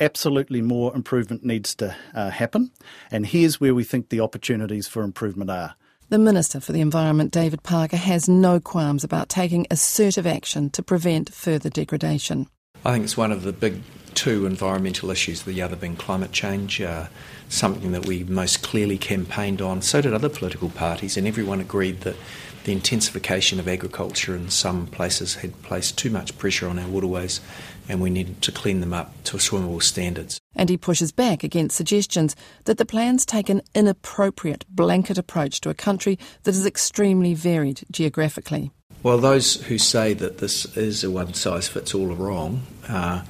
Absolutely 0.00 0.62
more 0.62 0.94
improvement 0.94 1.44
needs 1.44 1.74
to 1.76 1.94
uh, 2.14 2.30
happen, 2.30 2.72
and 3.10 3.26
here's 3.26 3.60
where 3.60 3.74
we 3.74 3.84
think 3.84 4.08
the 4.08 4.20
opportunities 4.20 4.88
for 4.88 5.02
improvement 5.02 5.50
are. 5.50 5.76
The 6.08 6.18
Minister 6.18 6.60
for 6.60 6.72
the 6.72 6.80
Environment, 6.80 7.30
David 7.30 7.62
Parker, 7.62 7.96
has 7.96 8.28
no 8.28 8.60
qualms 8.60 9.04
about 9.04 9.28
taking 9.28 9.66
assertive 9.70 10.26
action 10.26 10.68
to 10.70 10.82
prevent 10.82 11.32
further 11.32 11.70
degradation. 11.70 12.48
I 12.84 12.92
think 12.92 13.04
it's 13.04 13.16
one 13.16 13.32
of 13.32 13.42
the 13.42 13.52
big 13.52 13.82
two 14.14 14.44
environmental 14.44 15.10
issues, 15.10 15.42
the 15.42 15.62
other 15.62 15.76
being 15.76 15.96
climate 15.96 16.32
change, 16.32 16.80
uh, 16.80 17.06
something 17.48 17.92
that 17.92 18.06
we 18.06 18.24
most 18.24 18.62
clearly 18.62 18.98
campaigned 18.98 19.62
on. 19.62 19.82
So 19.82 20.00
did 20.00 20.12
other 20.12 20.28
political 20.28 20.68
parties, 20.68 21.16
and 21.16 21.26
everyone 21.26 21.60
agreed 21.60 22.00
that 22.00 22.16
the 22.64 22.72
intensification 22.72 23.58
of 23.58 23.68
agriculture 23.68 24.36
in 24.36 24.50
some 24.50 24.86
places 24.86 25.36
had 25.36 25.60
placed 25.62 25.98
too 25.98 26.10
much 26.10 26.36
pressure 26.38 26.68
on 26.68 26.78
our 26.78 26.88
waterways 26.88 27.40
and 27.88 28.00
we 28.00 28.10
needed 28.10 28.40
to 28.42 28.52
clean 28.52 28.80
them 28.80 28.92
up 28.92 29.12
to 29.24 29.36
swimmable 29.36 29.82
standards. 29.82 30.40
And 30.54 30.68
he 30.68 30.76
pushes 30.76 31.10
back 31.10 31.42
against 31.42 31.76
suggestions 31.76 32.36
that 32.64 32.78
the 32.78 32.86
plans 32.86 33.26
take 33.26 33.48
an 33.48 33.62
inappropriate 33.74 34.64
blanket 34.68 35.18
approach 35.18 35.60
to 35.62 35.70
a 35.70 35.74
country 35.74 36.18
that 36.44 36.54
is 36.54 36.66
extremely 36.66 37.34
varied 37.34 37.82
geographically. 37.90 38.70
Well, 39.02 39.18
those 39.18 39.56
who 39.64 39.78
say 39.78 40.14
that 40.14 40.38
this 40.38 40.76
is 40.76 41.02
a 41.02 41.10
one 41.10 41.34
size 41.34 41.66
fits 41.66 41.94
all 41.94 42.12
are 42.12 42.14
wrong. 42.14 42.62
Uh, 42.88 43.22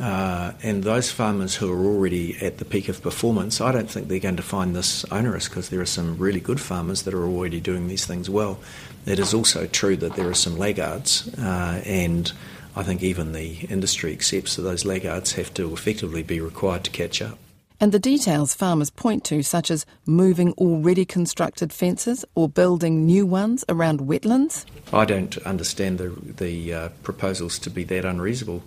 uh, 0.00 0.52
and 0.62 0.84
those 0.84 1.10
farmers 1.10 1.56
who 1.56 1.72
are 1.72 1.86
already 1.86 2.36
at 2.40 2.58
the 2.58 2.64
peak 2.64 2.88
of 2.88 3.02
performance, 3.02 3.60
I 3.60 3.72
don't 3.72 3.90
think 3.90 4.06
they're 4.06 4.20
going 4.20 4.36
to 4.36 4.42
find 4.42 4.74
this 4.74 5.04
onerous 5.06 5.48
because 5.48 5.70
there 5.70 5.80
are 5.80 5.86
some 5.86 6.16
really 6.18 6.40
good 6.40 6.60
farmers 6.60 7.02
that 7.02 7.14
are 7.14 7.24
already 7.24 7.60
doing 7.60 7.88
these 7.88 8.06
things 8.06 8.30
well. 8.30 8.60
It 9.06 9.18
is 9.18 9.34
also 9.34 9.66
true 9.66 9.96
that 9.96 10.14
there 10.14 10.28
are 10.28 10.34
some 10.34 10.56
laggards, 10.56 11.28
uh, 11.36 11.82
and 11.84 12.32
I 12.76 12.84
think 12.84 13.02
even 13.02 13.32
the 13.32 13.66
industry 13.68 14.12
accepts 14.12 14.54
that 14.54 14.62
those 14.62 14.84
laggards 14.84 15.32
have 15.32 15.52
to 15.54 15.72
effectively 15.72 16.22
be 16.22 16.40
required 16.40 16.84
to 16.84 16.90
catch 16.92 17.20
up. 17.20 17.38
And 17.80 17.92
the 17.92 17.98
details 17.98 18.54
farmers 18.54 18.90
point 18.90 19.24
to, 19.24 19.42
such 19.42 19.70
as 19.70 19.86
moving 20.04 20.52
already 20.54 21.04
constructed 21.04 21.72
fences 21.72 22.24
or 22.34 22.48
building 22.48 23.06
new 23.06 23.24
ones 23.24 23.64
around 23.68 24.00
wetlands? 24.00 24.64
I 24.92 25.04
don't 25.04 25.36
understand 25.38 25.98
the, 25.98 26.08
the 26.08 26.74
uh, 26.74 26.88
proposals 27.02 27.58
to 27.60 27.70
be 27.70 27.84
that 27.84 28.04
unreasonable. 28.04 28.62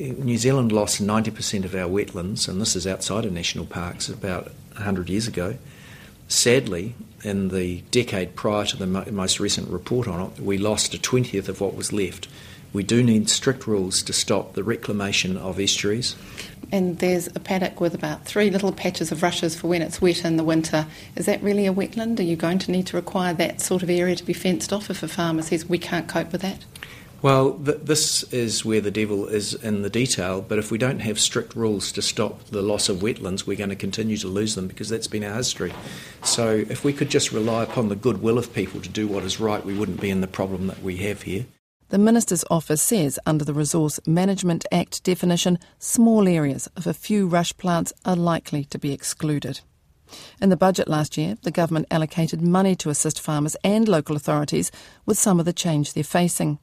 New 0.00 0.38
Zealand 0.38 0.72
lost 0.72 1.02
90% 1.02 1.64
of 1.64 1.74
our 1.74 1.88
wetlands, 1.88 2.48
and 2.48 2.60
this 2.60 2.74
is 2.74 2.86
outside 2.86 3.26
of 3.26 3.32
national 3.32 3.66
parks, 3.66 4.08
about 4.08 4.50
100 4.74 5.10
years 5.10 5.26
ago. 5.28 5.56
sadly, 6.28 6.94
in 7.22 7.48
the 7.48 7.82
decade 7.90 8.34
prior 8.36 8.64
to 8.64 8.76
the 8.76 8.86
most 8.86 9.40
recent 9.40 9.68
report 9.68 10.08
on 10.08 10.20
it, 10.30 10.40
we 10.40 10.56
lost 10.56 10.94
a 10.94 10.98
twentieth 10.98 11.48
of 11.48 11.60
what 11.60 11.74
was 11.74 11.92
left. 11.92 12.28
We 12.72 12.84
do 12.84 13.02
need 13.02 13.28
strict 13.28 13.66
rules 13.66 14.02
to 14.04 14.12
stop 14.12 14.54
the 14.54 14.62
reclamation 14.62 15.36
of 15.36 15.58
estuaries. 15.58 16.14
And 16.70 17.00
there's 17.00 17.26
a 17.26 17.40
paddock 17.40 17.80
with 17.80 17.94
about 17.94 18.24
three 18.24 18.48
little 18.48 18.70
patches 18.70 19.10
of 19.10 19.24
rushes 19.24 19.56
for 19.56 19.66
when 19.66 19.82
it's 19.82 20.00
wet 20.00 20.24
in 20.24 20.36
the 20.36 20.44
winter. 20.44 20.86
Is 21.16 21.26
that 21.26 21.42
really 21.42 21.66
a 21.66 21.74
wetland? 21.74 22.20
Are 22.20 22.22
you 22.22 22.36
going 22.36 22.60
to 22.60 22.70
need 22.70 22.86
to 22.86 22.96
require 22.96 23.34
that 23.34 23.60
sort 23.60 23.82
of 23.82 23.90
area 23.90 24.14
to 24.14 24.24
be 24.24 24.32
fenced 24.32 24.72
off 24.72 24.88
if 24.88 25.02
a 25.02 25.08
farmer 25.08 25.42
says 25.42 25.68
we 25.68 25.78
can't 25.78 26.06
cope 26.06 26.30
with 26.30 26.42
that? 26.42 26.64
Well, 27.22 27.58
th- 27.58 27.80
this 27.82 28.22
is 28.32 28.64
where 28.64 28.80
the 28.80 28.90
devil 28.90 29.26
is 29.26 29.52
in 29.52 29.82
the 29.82 29.90
detail, 29.90 30.40
but 30.40 30.58
if 30.58 30.70
we 30.70 30.78
don't 30.78 31.00
have 31.00 31.20
strict 31.20 31.54
rules 31.54 31.92
to 31.92 32.00
stop 32.00 32.44
the 32.44 32.62
loss 32.62 32.88
of 32.88 32.98
wetlands, 32.98 33.46
we're 33.46 33.58
going 33.58 33.68
to 33.68 33.76
continue 33.76 34.16
to 34.18 34.28
lose 34.28 34.54
them 34.54 34.68
because 34.68 34.88
that's 34.88 35.06
been 35.06 35.24
our 35.24 35.34
history. 35.34 35.74
So, 36.24 36.64
if 36.70 36.82
we 36.82 36.94
could 36.94 37.10
just 37.10 37.30
rely 37.30 37.62
upon 37.62 37.90
the 37.90 37.96
goodwill 37.96 38.38
of 38.38 38.54
people 38.54 38.80
to 38.80 38.88
do 38.88 39.06
what 39.06 39.24
is 39.24 39.38
right, 39.38 39.64
we 39.64 39.76
wouldn't 39.76 40.00
be 40.00 40.08
in 40.08 40.22
the 40.22 40.26
problem 40.26 40.66
that 40.68 40.82
we 40.82 40.96
have 40.98 41.22
here. 41.22 41.44
The 41.90 41.98
Minister's 41.98 42.44
office 42.50 42.80
says 42.80 43.18
under 43.26 43.44
the 43.44 43.52
Resource 43.52 44.00
Management 44.06 44.64
Act 44.72 45.04
definition, 45.04 45.58
small 45.78 46.26
areas 46.26 46.68
of 46.74 46.86
a 46.86 46.94
few 46.94 47.26
rush 47.26 47.54
plants 47.58 47.92
are 48.06 48.16
likely 48.16 48.64
to 48.66 48.78
be 48.78 48.92
excluded. 48.92 49.60
In 50.40 50.48
the 50.48 50.56
budget 50.56 50.88
last 50.88 51.18
year, 51.18 51.36
the 51.42 51.50
government 51.50 51.86
allocated 51.90 52.40
money 52.40 52.74
to 52.76 52.88
assist 52.88 53.20
farmers 53.20 53.56
and 53.62 53.88
local 53.88 54.16
authorities 54.16 54.72
with 55.04 55.18
some 55.18 55.38
of 55.38 55.44
the 55.44 55.52
change 55.52 55.92
they're 55.92 56.02
facing. 56.02 56.58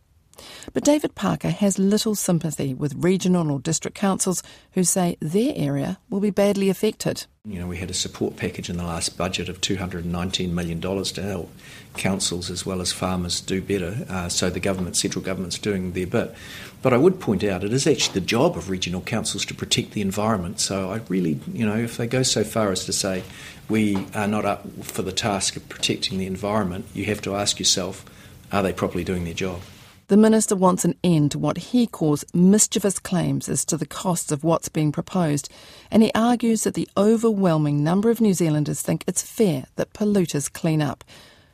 But 0.74 0.84
David 0.84 1.16
Parker 1.16 1.50
has 1.50 1.80
little 1.80 2.16
sympathy 2.16 2.74
with 2.74 2.94
regional 2.98 3.52
or 3.52 3.60
district 3.60 3.98
councils 3.98 4.44
who 4.74 4.84
say 4.84 5.18
their 5.20 5.54
area 5.56 6.00
will 6.10 6.20
be 6.20 6.30
badly 6.30 6.70
affected. 6.70 7.26
You 7.46 7.60
know, 7.60 7.68
we 7.68 7.78
had 7.78 7.90
a 7.90 7.94
support 7.94 8.36
package 8.36 8.70
in 8.70 8.76
the 8.76 8.84
last 8.84 9.18
budget 9.18 9.48
of 9.48 9.62
$219 9.62 10.52
million 10.52 10.82
to 10.82 11.22
help 11.22 11.50
councils 11.96 12.50
as 12.50 12.66
well 12.66 12.82
as 12.82 12.92
farmers 12.92 13.40
do 13.40 13.62
better. 13.62 14.06
Uh, 14.10 14.28
so 14.28 14.50
the 14.50 14.60
government, 14.60 14.98
central 14.98 15.24
government's 15.24 15.58
doing 15.58 15.94
their 15.94 16.08
bit. 16.08 16.36
But 16.82 16.94
I 16.94 16.98
would 16.98 17.20
point 17.20 17.44
out 17.44 17.64
it 17.64 17.74
is 17.74 17.88
actually 17.88 18.20
the 18.20 18.26
job 18.26 18.58
of 18.58 18.70
regional 18.70 19.02
councils 19.02 19.46
to 19.46 19.54
protect 19.54 19.92
the 19.92 20.02
environment. 20.02 20.60
So 20.60 20.92
I 20.92 20.98
really, 21.08 21.40
you 21.54 21.66
know, 21.66 21.78
if 21.78 21.98
they 21.98 22.08
go 22.08 22.24
so 22.24 22.44
far 22.44 22.72
as 22.72 22.86
to 22.86 22.94
say 22.94 23.24
we 23.70 24.06
are 24.14 24.28
not 24.28 24.46
up 24.46 24.66
for 24.84 25.02
the 25.02 25.12
task 25.12 25.56
of 25.56 25.68
protecting 25.70 26.18
the 26.18 26.28
environment, 26.28 26.86
you 26.94 27.06
have 27.06 27.22
to 27.22 27.36
ask 27.36 27.60
yourself, 27.60 28.06
are 28.52 28.64
they 28.64 28.74
properly 28.74 29.04
doing 29.04 29.24
their 29.24 29.34
job? 29.34 29.62
The 30.10 30.16
Minister 30.16 30.56
wants 30.56 30.86
an 30.86 30.96
end 31.04 31.32
to 31.32 31.40
what 31.40 31.58
he 31.58 31.86
calls 31.86 32.24
mischievous 32.34 32.98
claims 32.98 33.50
as 33.50 33.66
to 33.66 33.76
the 33.76 33.86
costs 33.86 34.32
of 34.32 34.42
what's 34.42 34.70
being 34.70 34.94
proposed, 34.94 35.50
and 35.92 36.02
he 36.02 36.14
argues 36.16 36.64
that 36.64 36.76
the 36.76 36.88
overwhelming 36.96 37.84
number 37.84 38.10
of 38.10 38.22
New 38.22 38.34
Zealanders 38.34 38.82
think 38.82 39.04
it's 39.06 39.22
fair 39.22 39.66
that 39.76 39.92
polluters 39.92 40.52
clean 40.52 40.82
up. 40.82 41.04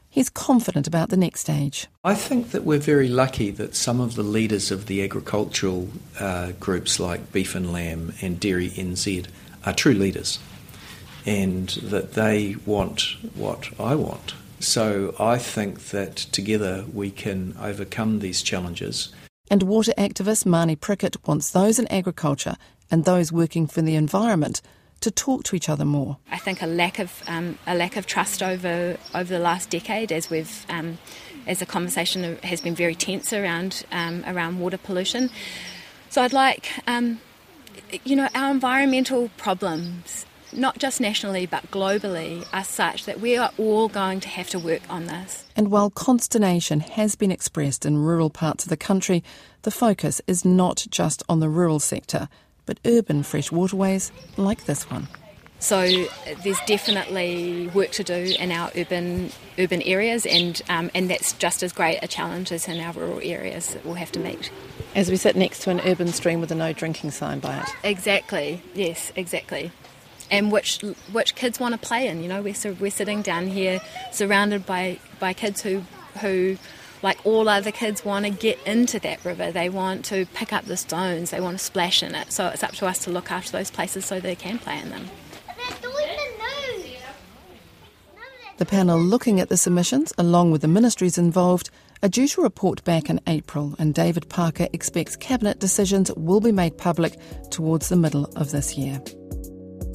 He's 0.08 0.30
confident 0.30 0.86
about 0.86 1.10
the 1.10 1.18
next 1.18 1.40
stage. 1.40 1.88
I 2.04 2.14
think 2.14 2.52
that 2.52 2.64
we're 2.64 2.78
very 2.78 3.08
lucky 3.08 3.50
that 3.50 3.74
some 3.76 4.00
of 4.00 4.14
the 4.14 4.22
leaders 4.22 4.70
of 4.70 4.86
the 4.86 5.04
agricultural 5.04 5.90
uh, 6.20 6.52
groups 6.60 7.00
like 7.00 7.32
Beef 7.32 7.56
and 7.56 7.74
Lamb 7.74 8.14
and 8.22 8.40
Dairy 8.40 8.70
NZ 8.70 9.26
are 9.66 9.74
true 9.74 9.96
leaders 9.96 10.38
and 11.26 11.70
that 11.70 12.14
they 12.14 12.58
want 12.68 13.16
what 13.34 13.70
I 13.80 13.96
want 13.96 14.36
so 14.64 15.16
I 15.20 15.38
think 15.38 15.90
that 15.90 16.16
together 16.16 16.86
we 16.94 17.12
can 17.12 17.56
overcome 17.62 18.20
these 18.20 18.42
challenges. 18.42 19.14
And 19.52 19.64
water 19.64 19.94
activist 19.98 20.46
Marnie 20.46 20.80
Prickett 20.80 21.18
wants 21.28 21.52
those 21.52 21.80
in 21.80 21.88
agriculture 21.92 22.56
and 22.90 23.06
those 23.06 23.32
working 23.32 23.68
for 23.68 23.82
the 23.82 23.96
environment 23.96 24.62
to 25.02 25.12
talk 25.12 25.44
to 25.44 25.56
each 25.56 25.68
other 25.68 25.84
more. 25.84 26.18
I 26.32 26.38
think 26.38 26.62
a 26.62 26.66
lack 26.66 26.98
of 26.98 27.24
um, 27.28 27.58
a 27.68 27.76
lack 27.76 27.98
of 27.98 28.06
trust 28.06 28.42
over 28.42 28.98
over 29.14 29.34
the 29.34 29.40
last 29.40 29.70
decade, 29.70 30.12
as 30.12 30.30
we've 30.30 30.66
um, 30.70 30.98
as 31.46 31.60
the 31.60 31.66
conversation 31.66 32.38
has 32.38 32.62
been 32.62 32.74
very 32.74 32.96
tense 32.96 33.34
around 33.34 33.84
um, 33.92 34.24
around 34.26 34.60
water 34.60 34.78
pollution. 34.78 35.30
So 36.10 36.22
I'd 36.22 36.32
like, 36.32 36.72
um, 36.88 37.20
you 38.06 38.16
know, 38.16 38.30
our 38.34 38.50
environmental 38.52 39.30
problems 39.36 40.26
not 40.58 40.78
just 40.78 41.02
nationally 41.02 41.46
but 41.46 41.70
globally, 41.72 42.46
are 42.54 42.64
such 42.64 43.06
that 43.06 43.20
we 43.20 43.38
are 43.38 43.52
all 43.58 43.88
going 43.88 44.20
to 44.22 44.30
have 44.30 44.50
to 44.50 44.60
work 44.60 44.82
on 44.90 45.06
this. 45.06 45.46
And 45.56 45.70
while 45.70 45.90
consternation 45.90 46.80
has 46.82 47.16
been 47.16 47.32
expressed 47.32 47.86
in 47.86 47.98
rural 47.98 48.30
parts 48.30 48.64
of 48.64 48.70
the 48.70 48.78
country, 48.78 49.24
the 49.64 49.72
focus 49.72 50.22
is 50.28 50.44
not 50.46 50.86
just 50.90 51.24
on 51.30 51.40
the 51.40 51.50
rural 51.50 51.80
sector, 51.80 52.30
but 52.66 52.80
urban 52.86 53.24
fresh 53.24 53.52
waterways 53.52 54.12
like 54.38 54.66
this 54.66 54.90
one. 54.90 55.08
So 55.60 55.88
there's 56.44 56.60
definitely 56.66 57.68
work 57.74 57.92
to 57.92 58.04
do 58.04 58.36
in 58.38 58.52
our 58.52 58.70
urban 58.76 59.32
urban 59.58 59.82
areas, 59.84 60.26
and 60.26 60.62
um, 60.68 60.92
and 60.94 61.10
that's 61.10 61.32
just 61.32 61.64
as 61.64 61.72
great 61.72 62.00
a 62.02 62.08
challenge 62.08 62.52
as 62.52 62.68
in 62.68 62.82
our 62.82 62.92
rural 62.92 63.22
areas 63.24 63.74
that 63.74 63.86
we'll 63.86 63.94
have 63.94 64.12
to 64.12 64.20
meet. 64.20 64.52
As 64.94 65.10
we 65.10 65.16
sit 65.16 65.38
next 65.38 65.60
to 65.60 65.70
an 65.70 65.80
urban 65.86 66.10
stream 66.10 66.42
with 66.42 66.52
a 66.52 66.56
no 66.56 66.74
drinking 66.74 67.12
sign 67.12 67.40
by 67.40 67.60
it. 67.60 67.70
Exactly. 67.82 68.62
Yes. 68.74 69.14
Exactly 69.16 69.72
and 70.34 70.52
which 70.52 70.82
which 71.12 71.36
kids 71.36 71.60
want 71.60 71.80
to 71.80 71.88
play 71.88 72.08
in. 72.08 72.24
You 72.24 72.28
know, 72.28 72.42
we're 72.42 72.56
we're 72.80 72.92
sitting 72.92 73.22
down 73.22 73.48
here 73.48 73.80
surrounded 74.12 74.66
by 74.66 74.98
by 75.20 75.32
kids 75.34 75.62
who 75.62 75.84
who 76.22 76.58
like 77.04 77.24
all 77.24 77.48
other 77.48 77.72
kids 77.72 78.04
want 78.04 78.26
to 78.26 78.32
get 78.32 78.58
into 78.66 79.00
that 79.02 79.24
river. 79.24 79.52
They 79.52 79.70
want 79.70 80.06
to 80.06 80.26
pick 80.34 80.52
up 80.52 80.66
the 80.66 80.78
stones. 80.78 81.30
They 81.30 81.40
want 81.40 81.60
to 81.60 81.64
splash 81.64 82.02
in 82.02 82.16
it. 82.16 82.32
So 82.32 82.48
it's 82.48 82.64
up 82.64 82.72
to 82.76 82.88
us 82.88 83.00
to 83.00 83.12
look 83.12 83.30
after 83.30 83.52
those 83.52 83.70
places 83.70 84.06
so 84.06 84.20
they 84.20 84.36
can 84.36 84.58
play 84.58 84.80
in 84.80 84.90
them. 84.90 85.06
The 88.58 88.66
panel 88.66 89.00
looking 89.00 89.40
at 89.40 89.50
the 89.50 89.58
submissions, 89.58 90.14
along 90.18 90.52
with 90.52 90.62
the 90.62 90.68
ministries 90.68 91.18
involved, 91.18 91.70
are 92.02 92.10
due 92.10 92.28
to 92.30 92.42
report 92.42 92.84
back 92.84 93.10
in 93.10 93.20
April, 93.28 93.76
and 93.80 93.94
David 93.94 94.30
Parker 94.30 94.68
expects 94.74 95.16
cabinet 95.16 95.60
decisions 95.60 96.12
will 96.14 96.40
be 96.40 96.52
made 96.52 96.78
public 96.78 97.18
towards 97.50 97.90
the 97.90 97.96
middle 97.96 98.26
of 98.36 98.52
this 98.52 98.78
year. 98.78 99.02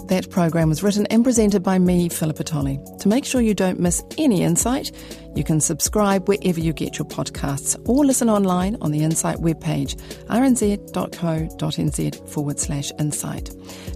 That 0.08 0.30
program 0.30 0.70
was 0.70 0.82
written 0.82 1.04
and 1.06 1.22
presented 1.22 1.62
by 1.62 1.78
me, 1.78 2.08
Philippa 2.08 2.42
Tolley. 2.42 2.80
To 3.00 3.08
make 3.08 3.26
sure 3.26 3.42
you 3.42 3.54
don't 3.54 3.78
miss 3.78 4.02
any 4.16 4.42
insight, 4.42 4.90
you 5.34 5.44
can 5.44 5.60
subscribe 5.60 6.28
wherever 6.28 6.58
you 6.58 6.72
get 6.72 6.98
your 6.98 7.06
podcasts 7.06 7.78
or 7.86 8.06
listen 8.06 8.30
online 8.30 8.78
on 8.80 8.90
the 8.90 9.04
Insight 9.04 9.36
webpage, 9.36 9.96
rnz.co.nz 10.28 12.28
forward 12.28 12.58
slash 12.58 12.90
insight. 12.98 13.50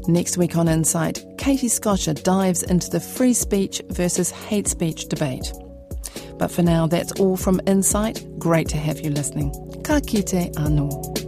Next 0.06 0.36
week 0.36 0.54
on 0.54 0.68
Insight, 0.68 1.24
Katie 1.38 1.68
Scotcher 1.68 2.12
dives 2.12 2.62
into 2.62 2.90
the 2.90 3.00
free 3.00 3.32
speech 3.32 3.80
versus 3.88 4.30
hate 4.30 4.68
speech 4.68 5.08
debate. 5.08 5.50
But 6.38 6.50
for 6.50 6.62
now, 6.62 6.86
that's 6.86 7.12
all 7.12 7.38
from 7.38 7.58
Insight. 7.66 8.22
Great 8.38 8.68
to 8.68 8.76
have 8.76 9.00
you 9.00 9.10
listening. 9.10 9.50
Ka 9.82 10.00
kite 10.00 10.52
anō. 10.56 11.21